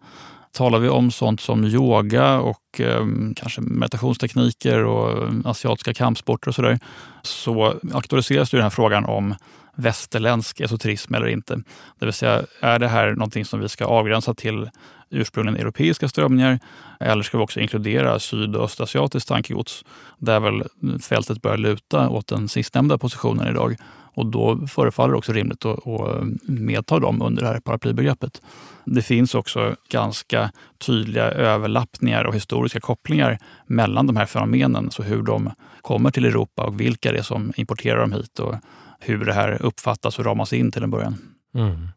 Talar 0.53 0.79
vi 0.79 0.89
om 0.89 1.11
sånt 1.11 1.41
som 1.41 1.65
yoga 1.65 2.41
och 2.41 2.81
eh, 2.81 3.07
kanske 3.37 3.61
meditationstekniker 3.61 4.85
och 4.85 5.23
ehm, 5.23 5.47
asiatiska 5.47 5.95
kampsporter 5.95 6.49
och 6.49 6.55
sådär, 6.55 6.79
så 7.23 7.75
aktualiseras 7.95 8.51
den 8.51 8.63
här 8.63 8.71
frågan 8.71 9.05
om 9.05 9.35
västerländsk 9.75 10.61
esoterism 10.61 11.15
eller 11.15 11.27
inte. 11.27 11.63
Det 11.99 12.07
vill 12.07 12.13
säga, 12.13 12.43
är 12.61 12.79
det 12.79 12.89
här 12.89 13.11
någonting 13.11 13.45
som 13.45 13.61
vi 13.61 13.69
ska 13.69 13.85
avgränsa 13.85 14.35
till 14.35 14.71
ursprungligen 15.11 15.61
europeiska 15.61 16.09
strömningar 16.09 16.59
eller 17.01 17.23
ska 17.23 17.39
vi 17.39 17.45
också 17.45 17.61
inkludera 17.61 18.19
syd 18.19 18.57
och 18.57 18.65
östasiatiskt 18.65 19.29
tankegods? 19.29 19.85
Där 20.19 20.41
väl 20.41 20.65
fältet 21.03 21.43
börjar 21.43 21.59
luta 21.59 22.09
åt 22.09 22.27
den 22.27 22.49
sistnämnda 22.49 22.99
positionen 22.99 23.49
idag. 23.49 23.77
Och 24.17 24.27
då 24.27 24.67
förefaller 24.67 25.13
det 25.13 25.19
också 25.19 25.33
rimligt 25.33 25.65
att, 25.65 25.87
att 25.87 26.25
medta 26.43 26.99
dem 26.99 27.23
under 27.23 27.43
det 27.43 27.49
här 27.49 27.61
paraplybegreppet. 27.61 28.43
Det 28.85 29.03
finns 29.03 29.35
också 29.35 29.77
ganska 29.89 30.51
tydliga 30.87 31.25
överlappningar 31.25 32.25
och 32.25 32.35
historiska 32.35 32.81
kopplingar 32.81 33.39
mellan 33.67 34.07
de 34.07 34.17
här 34.17 34.27
fenomenen. 34.27 34.91
Så 34.91 35.03
hur 35.03 35.23
de 35.23 35.51
kommer 35.81 36.11
till 36.11 36.25
Europa 36.25 36.65
och 36.65 36.81
vilka 36.81 37.13
det 37.13 37.19
är 37.19 37.23
som 37.23 37.53
importerar 37.57 38.01
dem 38.01 38.13
hit 38.13 38.39
och 38.39 38.55
hur 39.01 39.25
det 39.25 39.33
här 39.33 39.63
uppfattas 39.63 40.19
och 40.19 40.25
ramas 40.25 40.53
in 40.53 40.73
till 40.73 40.83
en 40.83 40.91
början. 40.91 41.17
Mm. 41.55 41.89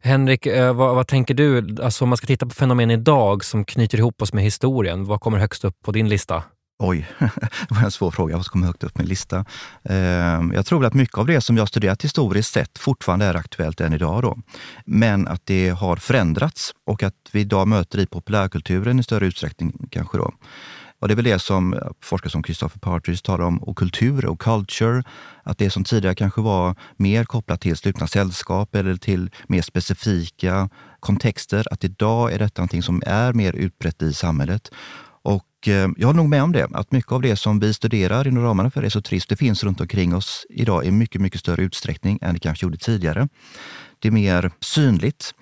Henrik, 0.00 0.46
eh, 0.46 0.74
vad, 0.74 0.94
vad, 0.94 1.06
tänker 1.06 1.34
du? 1.34 1.76
Alltså 1.82 2.04
om 2.04 2.08
man 2.08 2.16
ska 2.16 2.26
titta 2.26 2.46
på 2.46 2.54
fenomen 2.54 2.90
idag 2.90 3.44
som 3.44 3.64
knyter 3.64 3.98
ihop 3.98 4.22
oss 4.22 4.32
med 4.32 4.44
historien, 4.44 5.04
vad 5.04 5.20
kommer 5.20 5.38
högst 5.38 5.64
upp 5.64 5.82
på 5.82 5.92
din 5.92 6.08
lista? 6.08 6.42
Oj, 6.82 7.08
det 7.68 7.74
var 7.74 7.82
en 7.82 7.90
svår 7.90 8.10
fråga. 8.10 8.32
Vad 8.32 8.38
måste 8.38 8.50
komma 8.50 8.66
högt 8.66 8.84
upp 8.84 8.98
min 8.98 9.06
lista? 9.06 9.44
Ehm, 9.84 10.52
jag 10.54 10.66
tror 10.66 10.84
att 10.84 10.94
mycket 10.94 11.18
av 11.18 11.26
det 11.26 11.40
som 11.40 11.56
jag 11.56 11.68
studerat 11.68 12.04
historiskt 12.04 12.52
sett 12.52 12.78
fortfarande 12.78 13.24
är 13.24 13.34
aktuellt 13.34 13.80
än 13.80 13.92
idag. 13.92 14.22
Då. 14.22 14.38
Men 14.84 15.28
att 15.28 15.46
det 15.46 15.68
har 15.68 15.96
förändrats 15.96 16.72
och 16.86 17.02
att 17.02 17.14
vi 17.32 17.40
idag 17.40 17.68
möter 17.68 17.98
i 17.98 18.06
populärkulturen 18.06 19.00
i 19.00 19.02
större 19.02 19.26
utsträckning 19.26 19.88
kanske. 19.90 20.18
då. 20.18 20.32
Och 21.00 21.08
det 21.08 21.14
är 21.14 21.16
väl 21.16 21.24
det 21.24 21.38
som 21.38 21.78
forskare 22.02 22.30
som 22.30 22.44
Christopher 22.44 22.78
Partridge 22.78 23.22
talar 23.22 23.44
om, 23.44 23.62
och 23.62 23.78
kultur 23.78 24.26
och 24.26 24.40
culture. 24.40 25.02
Att 25.42 25.58
det 25.58 25.70
som 25.70 25.84
tidigare 25.84 26.14
kanske 26.14 26.40
var 26.40 26.74
mer 26.96 27.24
kopplat 27.24 27.60
till 27.60 27.76
slutna 27.76 28.06
sällskap 28.06 28.74
eller 28.74 28.96
till 28.96 29.30
mer 29.48 29.62
specifika 29.62 30.68
kontexter, 31.00 31.66
att 31.70 31.84
idag 31.84 32.32
är 32.32 32.38
detta 32.38 32.62
någonting 32.62 32.82
som 32.82 33.02
är 33.06 33.32
mer 33.32 33.52
utbrett 33.52 34.02
i 34.02 34.12
samhället. 34.12 34.70
Och 35.60 35.68
eh, 35.68 35.88
jag 35.96 36.06
håller 36.06 36.16
nog 36.16 36.28
med 36.28 36.42
om 36.42 36.52
det, 36.52 36.68
att 36.72 36.92
mycket 36.92 37.12
av 37.12 37.22
det 37.22 37.36
som 37.36 37.60
vi 37.60 37.74
studerar 37.74 38.28
inom 38.28 38.42
ramarna 38.42 38.70
för 38.70 38.82
esoterism, 38.82 39.26
det 39.28 39.36
finns 39.36 39.64
runt 39.64 39.80
omkring 39.80 40.14
oss 40.14 40.46
idag 40.50 40.84
i 40.84 40.90
mycket, 40.90 41.20
mycket 41.20 41.40
större 41.40 41.62
utsträckning 41.62 42.18
än 42.22 42.34
det 42.34 42.40
kanske 42.40 42.66
gjorde 42.66 42.78
tidigare. 42.78 43.28
Det 43.98 44.08
är 44.08 44.12
mer 44.12 44.50
synligt. 44.60 45.34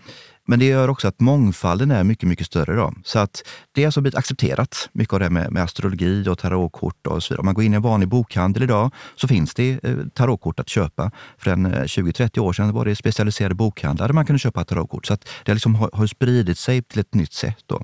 Men 0.46 0.58
det 0.58 0.64
gör 0.64 0.90
också 0.90 1.08
att 1.08 1.20
mångfalden 1.20 1.90
är 1.90 2.04
mycket, 2.04 2.28
mycket 2.28 2.46
större 2.46 2.72
idag. 2.72 2.94
Så 3.04 3.18
att 3.18 3.42
det 3.74 3.82
är 3.82 3.86
alltså 3.86 4.00
blivit 4.00 4.18
accepterat, 4.18 4.88
mycket 4.92 5.14
av 5.14 5.20
det 5.20 5.30
med, 5.30 5.52
med 5.52 5.62
astrologi 5.62 6.28
och 6.28 6.38
tarotkort 6.38 7.06
och 7.06 7.22
så 7.22 7.34
vidare. 7.34 7.40
Om 7.40 7.44
man 7.44 7.54
går 7.54 7.64
in 7.64 7.72
i 7.72 7.76
en 7.76 7.82
vanlig 7.82 8.08
bokhandel 8.08 8.62
idag 8.62 8.90
så 9.14 9.28
finns 9.28 9.54
det 9.54 9.84
eh, 9.84 9.96
tarotkort 10.14 10.60
att 10.60 10.68
köpa. 10.68 11.10
För 11.38 11.50
en 11.50 11.66
eh, 11.66 11.82
20-30 11.82 12.38
år 12.38 12.52
sedan 12.52 12.72
var 12.72 12.84
det 12.84 12.96
specialiserade 12.96 13.54
bokhandlar 13.54 14.08
där 14.08 14.14
man 14.14 14.26
kunde 14.26 14.38
köpa 14.38 14.64
tarotkort. 14.64 15.06
Så 15.06 15.14
att 15.14 15.28
det 15.44 15.54
liksom 15.54 15.74
har, 15.74 15.90
har 15.92 16.06
spridit 16.06 16.58
sig 16.58 16.82
till 16.82 17.00
ett 17.00 17.14
nytt 17.14 17.32
sätt. 17.32 17.64
Då. 17.66 17.82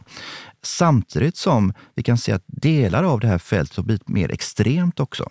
Samtidigt 0.66 1.37
som 1.37 1.72
vi 1.94 2.03
kan 2.03 2.18
se 2.18 2.33
att 2.33 2.44
delar 2.46 3.05
av 3.05 3.20
det 3.20 3.27
här 3.27 3.38
fältet 3.38 3.77
har 3.77 3.85
blivit 3.85 4.09
mer 4.09 4.33
extremt 4.33 5.00
också. 5.00 5.29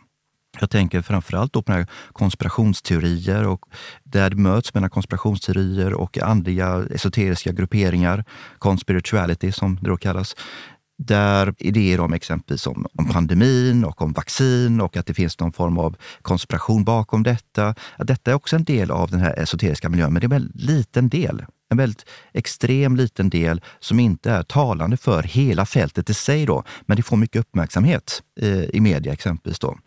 Jag 0.60 0.70
tänker 0.70 1.02
framförallt 1.02 1.54
då 1.54 1.62
på 1.62 1.72
här 1.72 1.88
konspirationsteorier 2.12 3.48
och 3.48 3.66
där 4.04 4.30
det 4.30 4.36
möts 4.36 4.74
mellan 4.74 4.90
konspirationsteorier 4.90 5.94
och 5.94 6.18
andliga 6.18 6.86
esoteriska 6.92 7.52
grupperingar, 7.52 8.26
conspirituality 8.58 9.52
som 9.52 9.76
det 9.76 9.90
då 9.90 9.98
kallas. 9.98 10.36
Där 10.98 11.54
idéer 11.60 12.00
om 12.00 12.14
exempelvis 12.14 12.68
om, 12.68 12.88
om 12.94 13.10
pandemin 13.10 13.86
och 13.86 14.02
om 14.02 14.14
vaccin 14.14 14.82
och 14.82 14.98
att 14.98 15.06
det 15.06 15.14
finns 15.14 15.40
någon 15.40 15.52
form 15.52 15.78
av 15.78 15.96
konspiration 16.22 16.84
bakom 16.84 17.24
detta. 17.24 17.76
Att 17.98 18.08
detta 18.08 18.32
är 18.32 18.36
också 18.36 18.56
en 18.56 18.64
del 18.64 18.92
av 18.92 19.12
den 19.12 19.20
här 19.20 19.40
esoteriska 19.40 19.90
miljön, 19.90 20.14
men 20.14 20.22
det 20.22 20.36
är 20.36 20.40
en 20.40 20.52
liten 20.56 21.10
del 21.10 21.46
en 21.70 21.78
väldigt 21.78 22.06
extrem 22.34 22.96
liten 22.96 23.30
del 23.30 23.62
som 23.80 24.00
inte 24.00 24.32
är 24.32 24.44
talande 24.44 24.98
för 24.98 25.24
hela 25.24 25.66
fältet 25.66 26.10
i 26.10 26.14
sig. 26.14 26.46
Då, 26.46 26.64
men 26.86 26.98
det 26.98 27.04
får 27.04 27.18
mycket 27.18 27.40
uppmärksamhet 27.40 28.24
eh, 28.42 28.64
i 28.64 28.80
media 28.80 29.14
exempelvis. 29.14 29.60
Då. 29.60 29.78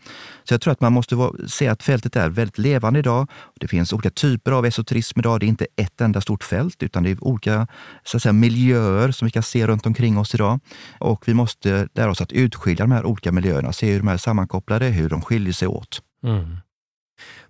Så 0.44 0.54
jag 0.54 0.60
tror 0.60 0.72
att 0.72 0.80
man 0.80 0.92
måste 0.92 1.30
se 1.48 1.68
att 1.68 1.82
fältet 1.82 2.16
är 2.16 2.28
väldigt 2.28 2.58
levande 2.58 2.98
idag. 2.98 3.30
Det 3.60 3.68
finns 3.68 3.92
olika 3.92 4.10
typer 4.10 4.52
av 4.52 4.66
esoterism 4.66 5.20
idag. 5.20 5.40
Det 5.40 5.46
är 5.46 5.48
inte 5.48 5.66
ett 5.76 6.00
enda 6.00 6.20
stort 6.20 6.44
fält, 6.44 6.82
utan 6.82 7.02
det 7.02 7.10
är 7.10 7.24
olika 7.24 7.66
så 8.04 8.16
att 8.16 8.22
säga, 8.22 8.32
miljöer 8.32 9.10
som 9.10 9.26
vi 9.26 9.30
kan 9.30 9.42
se 9.42 9.66
runt 9.66 9.86
omkring 9.86 10.18
oss 10.18 10.34
idag. 10.34 10.60
Och 10.98 11.28
vi 11.28 11.34
måste 11.34 11.88
lära 11.94 12.10
oss 12.10 12.20
att 12.20 12.32
utskilja 12.32 12.84
de 12.84 12.92
här 12.92 13.04
olika 13.04 13.32
miljöerna, 13.32 13.72
se 13.72 13.92
hur 13.92 13.98
de 13.98 14.08
är 14.08 14.16
sammankopplade, 14.16 14.86
hur 14.86 15.08
de 15.08 15.22
skiljer 15.22 15.52
sig 15.52 15.68
åt. 15.68 16.00
Mm. 16.24 16.56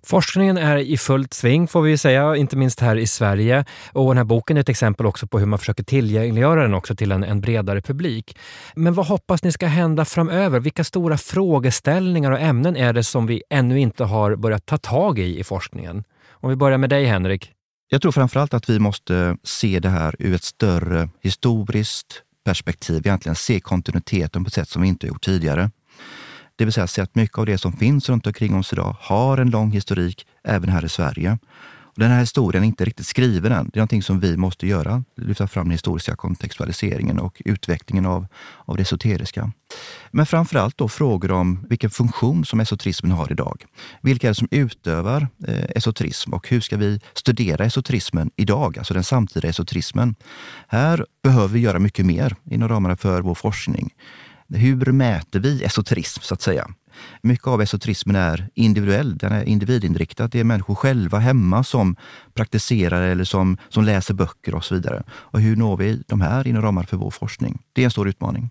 Forskningen 0.03 0.57
är 0.57 0.77
i 0.77 0.97
fullt 0.97 1.33
sving 1.33 1.67
får 1.67 1.81
vi 1.81 1.97
säga, 1.97 2.35
inte 2.35 2.57
minst 2.57 2.79
här 2.79 2.95
i 2.95 3.07
Sverige. 3.07 3.65
Och 3.91 4.07
den 4.09 4.17
här 4.17 4.23
boken 4.23 4.57
är 4.57 4.61
ett 4.61 4.69
exempel 4.69 5.05
också 5.05 5.27
på 5.27 5.39
hur 5.39 5.45
man 5.45 5.59
försöker 5.59 5.83
tillgängliggöra 5.83 6.61
den 6.61 6.73
också 6.73 6.95
till 6.95 7.11
en, 7.11 7.23
en 7.23 7.41
bredare 7.41 7.81
publik. 7.81 8.37
Men 8.75 8.93
vad 8.93 9.05
hoppas 9.05 9.43
ni 9.43 9.51
ska 9.51 9.67
hända 9.67 10.05
framöver? 10.05 10.59
Vilka 10.59 10.83
stora 10.83 11.17
frågeställningar 11.17 12.31
och 12.31 12.39
ämnen 12.39 12.75
är 12.75 12.93
det 12.93 13.03
som 13.03 13.27
vi 13.27 13.43
ännu 13.49 13.79
inte 13.79 14.03
har 14.03 14.35
börjat 14.35 14.65
ta 14.65 14.77
tag 14.77 15.19
i 15.19 15.39
i 15.39 15.43
forskningen? 15.43 16.03
Om 16.29 16.49
vi 16.49 16.55
börjar 16.55 16.77
med 16.77 16.89
dig 16.89 17.05
Henrik. 17.05 17.51
Jag 17.89 18.01
tror 18.01 18.11
framförallt 18.11 18.53
att 18.53 18.69
vi 18.69 18.79
måste 18.79 19.37
se 19.43 19.79
det 19.79 19.89
här 19.89 20.15
ur 20.19 20.35
ett 20.35 20.43
större 20.43 21.09
historiskt 21.21 22.23
perspektiv, 22.45 23.07
egentligen 23.07 23.35
se 23.35 23.59
kontinuiteten 23.59 24.43
på 24.43 24.47
ett 24.47 24.53
sätt 24.53 24.69
som 24.69 24.81
vi 24.81 24.87
inte 24.87 25.07
gjort 25.07 25.23
tidigare. 25.23 25.71
Det 26.57 26.65
vill 26.65 26.73
säga 26.73 26.87
se 26.87 27.01
att 27.01 27.15
mycket 27.15 27.37
av 27.37 27.45
det 27.45 27.57
som 27.57 27.73
finns 27.73 28.09
runt 28.09 28.27
omkring 28.27 28.55
oss 28.55 28.73
idag 28.73 28.95
har 28.99 29.37
en 29.37 29.49
lång 29.49 29.71
historik 29.71 30.27
även 30.43 30.69
här 30.69 30.85
i 30.85 30.89
Sverige. 30.89 31.37
Och 31.97 32.03
den 32.03 32.11
här 32.11 32.19
historien 32.19 32.63
är 32.63 32.67
inte 32.67 32.85
riktigt 32.85 33.05
skriven 33.07 33.51
än. 33.51 33.65
Det 33.65 33.77
är 33.77 33.79
någonting 33.79 34.03
som 34.03 34.19
vi 34.19 34.37
måste 34.37 34.67
göra, 34.67 35.03
lyfta 35.15 35.47
fram 35.47 35.65
den 35.65 35.71
historiska 35.71 36.15
kontextualiseringen 36.15 37.19
och 37.19 37.41
utvecklingen 37.45 38.05
av, 38.05 38.27
av 38.65 38.75
det 38.75 38.81
esoteriska. 38.81 39.51
Men 40.11 40.25
framförallt 40.25 40.77
då 40.77 40.87
frågor 40.87 41.31
om 41.31 41.65
vilken 41.69 41.89
funktion 41.89 42.45
som 42.45 42.59
esoterismen 42.59 43.11
har 43.11 43.31
idag. 43.31 43.65
Vilka 44.01 44.27
är 44.27 44.31
det 44.31 44.35
som 44.35 44.47
utövar 44.51 45.27
eh, 45.47 45.65
esoterism 45.75 46.33
och 46.33 46.49
hur 46.49 46.61
ska 46.61 46.77
vi 46.77 47.01
studera 47.13 47.65
esoterismen 47.65 48.31
idag, 48.35 48.77
alltså 48.77 48.93
den 48.93 49.03
samtida 49.03 49.47
esoterismen? 49.47 50.15
Här 50.67 51.05
behöver 51.23 51.47
vi 51.47 51.59
göra 51.59 51.79
mycket 51.79 52.05
mer 52.05 52.35
inom 52.51 52.69
ramarna 52.69 52.97
för 52.97 53.21
vår 53.21 53.35
forskning 53.35 53.93
hur 54.49 54.91
mäter 54.91 55.39
vi 55.39 55.63
esoterism 55.63 56.21
så 56.21 56.33
att 56.33 56.41
säga? 56.41 56.67
Mycket 57.21 57.47
av 57.47 57.61
esoterismen 57.61 58.15
är 58.15 58.49
individuell, 58.53 59.17
den 59.17 59.31
är 59.31 59.43
individinriktad. 59.43 60.27
Det 60.27 60.39
är 60.39 60.43
människor 60.43 60.75
själva 60.75 61.17
hemma 61.17 61.63
som 61.63 61.95
praktiserar 62.33 63.01
eller 63.01 63.23
som, 63.23 63.57
som 63.69 63.83
läser 63.83 64.13
böcker 64.13 64.55
och 64.55 64.65
så 64.65 64.75
vidare. 64.75 65.03
Och 65.09 65.41
hur 65.41 65.55
når 65.55 65.77
vi 65.77 66.03
de 66.07 66.21
här 66.21 66.47
inom 66.47 66.61
ramarna 66.61 66.87
för 66.87 66.97
vår 66.97 67.11
forskning? 67.11 67.59
Det 67.73 67.81
är 67.81 67.85
en 67.85 67.91
stor 67.91 68.07
utmaning. 68.07 68.49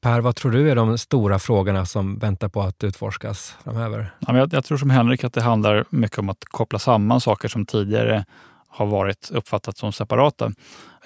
Per, 0.00 0.20
vad 0.20 0.36
tror 0.36 0.52
du 0.52 0.70
är 0.70 0.76
de 0.76 0.98
stora 0.98 1.38
frågorna 1.38 1.86
som 1.86 2.18
väntar 2.18 2.48
på 2.48 2.62
att 2.62 2.84
utforskas 2.84 3.56
framöver? 3.64 4.14
jag, 4.20 4.52
jag 4.52 4.64
tror 4.64 4.78
som 4.78 4.90
Henrik 4.90 5.24
att 5.24 5.32
det 5.32 5.42
handlar 5.42 5.84
mycket 5.90 6.18
om 6.18 6.28
att 6.28 6.44
koppla 6.44 6.78
samman 6.78 7.20
saker 7.20 7.48
som 7.48 7.66
tidigare 7.66 8.24
har 8.68 8.86
varit 8.86 9.30
uppfattat 9.30 9.76
som 9.76 9.92
separata. 9.92 10.52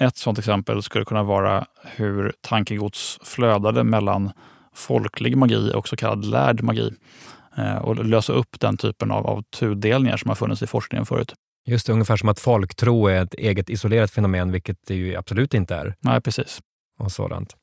Ett 0.00 0.16
sådant 0.16 0.38
exempel 0.38 0.82
skulle 0.82 1.04
kunna 1.04 1.22
vara 1.22 1.66
hur 1.82 2.32
tankegods 2.40 3.18
flödade 3.22 3.84
mellan 3.84 4.32
folklig 4.74 5.36
magi 5.36 5.72
och 5.74 5.88
så 5.88 5.96
kallad 5.96 6.24
lärd 6.24 6.62
magi 6.62 6.92
eh, 7.56 7.76
och 7.76 8.04
lösa 8.04 8.32
upp 8.32 8.60
den 8.60 8.76
typen 8.76 9.10
av, 9.10 9.26
av 9.26 9.42
tudelningar 9.42 10.16
som 10.16 10.28
har 10.28 10.34
funnits 10.34 10.62
i 10.62 10.66
forskningen 10.66 11.06
förut. 11.06 11.34
Just 11.66 11.86
det, 11.86 11.92
ungefär 11.92 12.16
som 12.16 12.28
att 12.28 12.40
folktro 12.40 13.06
är 13.06 13.22
ett 13.22 13.34
eget 13.34 13.70
isolerat 13.70 14.10
fenomen, 14.10 14.52
vilket 14.52 14.76
det 14.86 14.94
ju 14.94 15.16
absolut 15.16 15.54
inte 15.54 15.74
är. 15.74 15.94
Nej, 16.00 16.20
precis. 16.20 16.60
Och 16.98 17.12
sådant. 17.12 17.56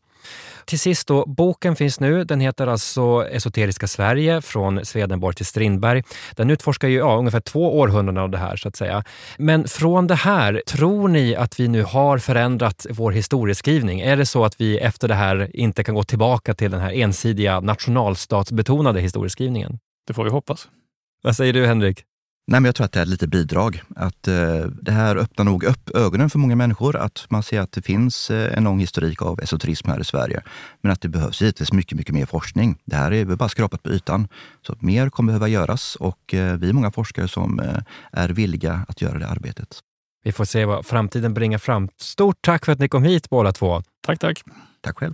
Till 0.65 0.79
sist 0.79 1.07
då, 1.07 1.25
boken 1.25 1.75
finns 1.75 1.99
nu. 1.99 2.23
Den 2.23 2.39
heter 2.39 2.67
alltså 2.67 3.27
Esoteriska 3.31 3.87
Sverige 3.87 4.41
från 4.41 4.85
Swedenborg 4.85 5.35
till 5.35 5.45
Strindberg. 5.45 6.03
Den 6.35 6.49
utforskar 6.49 6.87
ju 6.87 6.97
ja, 6.97 7.17
ungefär 7.17 7.39
två 7.39 7.79
århundraden 7.79 8.23
av 8.23 8.29
det 8.29 8.37
här 8.37 8.55
så 8.55 8.67
att 8.67 8.75
säga. 8.75 9.03
Men 9.37 9.67
från 9.67 10.07
det 10.07 10.15
här, 10.15 10.61
tror 10.67 11.07
ni 11.07 11.35
att 11.35 11.59
vi 11.59 11.67
nu 11.67 11.83
har 11.83 12.17
förändrat 12.17 12.85
vår 12.89 13.11
historieskrivning? 13.11 14.01
Är 14.01 14.17
det 14.17 14.25
så 14.25 14.45
att 14.45 14.61
vi 14.61 14.77
efter 14.77 15.07
det 15.07 15.15
här 15.15 15.49
inte 15.53 15.83
kan 15.83 15.95
gå 15.95 16.03
tillbaka 16.03 16.53
till 16.53 16.71
den 16.71 16.81
här 16.81 16.91
ensidiga 16.91 17.59
nationalstatsbetonade 17.59 19.01
historieskrivningen? 19.01 19.79
Det 20.07 20.13
får 20.13 20.23
vi 20.23 20.29
hoppas. 20.29 20.67
Vad 21.21 21.35
säger 21.35 21.53
du 21.53 21.65
Henrik? 21.65 22.03
Nej, 22.49 22.59
men 22.59 22.65
jag 22.65 22.75
tror 22.75 22.85
att 22.85 22.91
det 22.91 22.99
är 22.99 23.05
lite 23.05 23.27
bidrag. 23.27 23.81
Att 23.95 24.27
eh, 24.27 24.59
Det 24.81 24.91
här 24.91 25.15
öppnar 25.15 25.45
nog 25.45 25.63
upp 25.63 25.89
ögonen 25.95 26.29
för 26.29 26.39
många 26.39 26.55
människor. 26.55 26.95
Att 26.95 27.25
man 27.29 27.43
ser 27.43 27.59
att 27.59 27.71
det 27.71 27.81
finns 27.81 28.31
eh, 28.31 28.57
en 28.57 28.63
lång 28.63 28.79
historik 28.79 29.21
av 29.21 29.39
esoterism 29.39 29.89
här 29.89 29.99
i 29.99 30.03
Sverige. 30.03 30.41
Men 30.81 30.91
att 30.91 31.01
det 31.01 31.07
behövs 31.09 31.41
givetvis 31.41 31.73
mycket, 31.73 31.97
mycket 31.97 32.15
mer 32.15 32.25
forskning. 32.25 32.77
Det 32.85 32.95
här 32.95 33.13
är 33.13 33.25
bara 33.25 33.49
skrapat 33.49 33.83
på 33.83 33.89
ytan. 33.89 34.27
Så 34.67 34.75
mer 34.79 35.09
kommer 35.09 35.27
behöva 35.27 35.47
göras 35.47 35.95
och 35.95 36.33
eh, 36.33 36.57
vi 36.57 36.69
är 36.69 36.73
många 36.73 36.91
forskare 36.91 37.27
som 37.27 37.59
eh, 37.59 37.77
är 38.11 38.29
villiga 38.29 38.85
att 38.87 39.01
göra 39.01 39.19
det 39.19 39.27
arbetet. 39.27 39.79
Vi 40.23 40.31
får 40.31 40.45
se 40.45 40.65
vad 40.65 40.85
framtiden 40.85 41.33
bringar 41.33 41.57
fram. 41.57 41.89
Stort 41.97 42.37
tack 42.41 42.65
för 42.65 42.71
att 42.71 42.79
ni 42.79 42.89
kom 42.89 43.03
hit 43.03 43.29
båda 43.29 43.51
två. 43.51 43.83
Tack, 44.05 44.19
tack. 44.19 44.43
Tack 44.81 44.97
själv. 44.97 45.13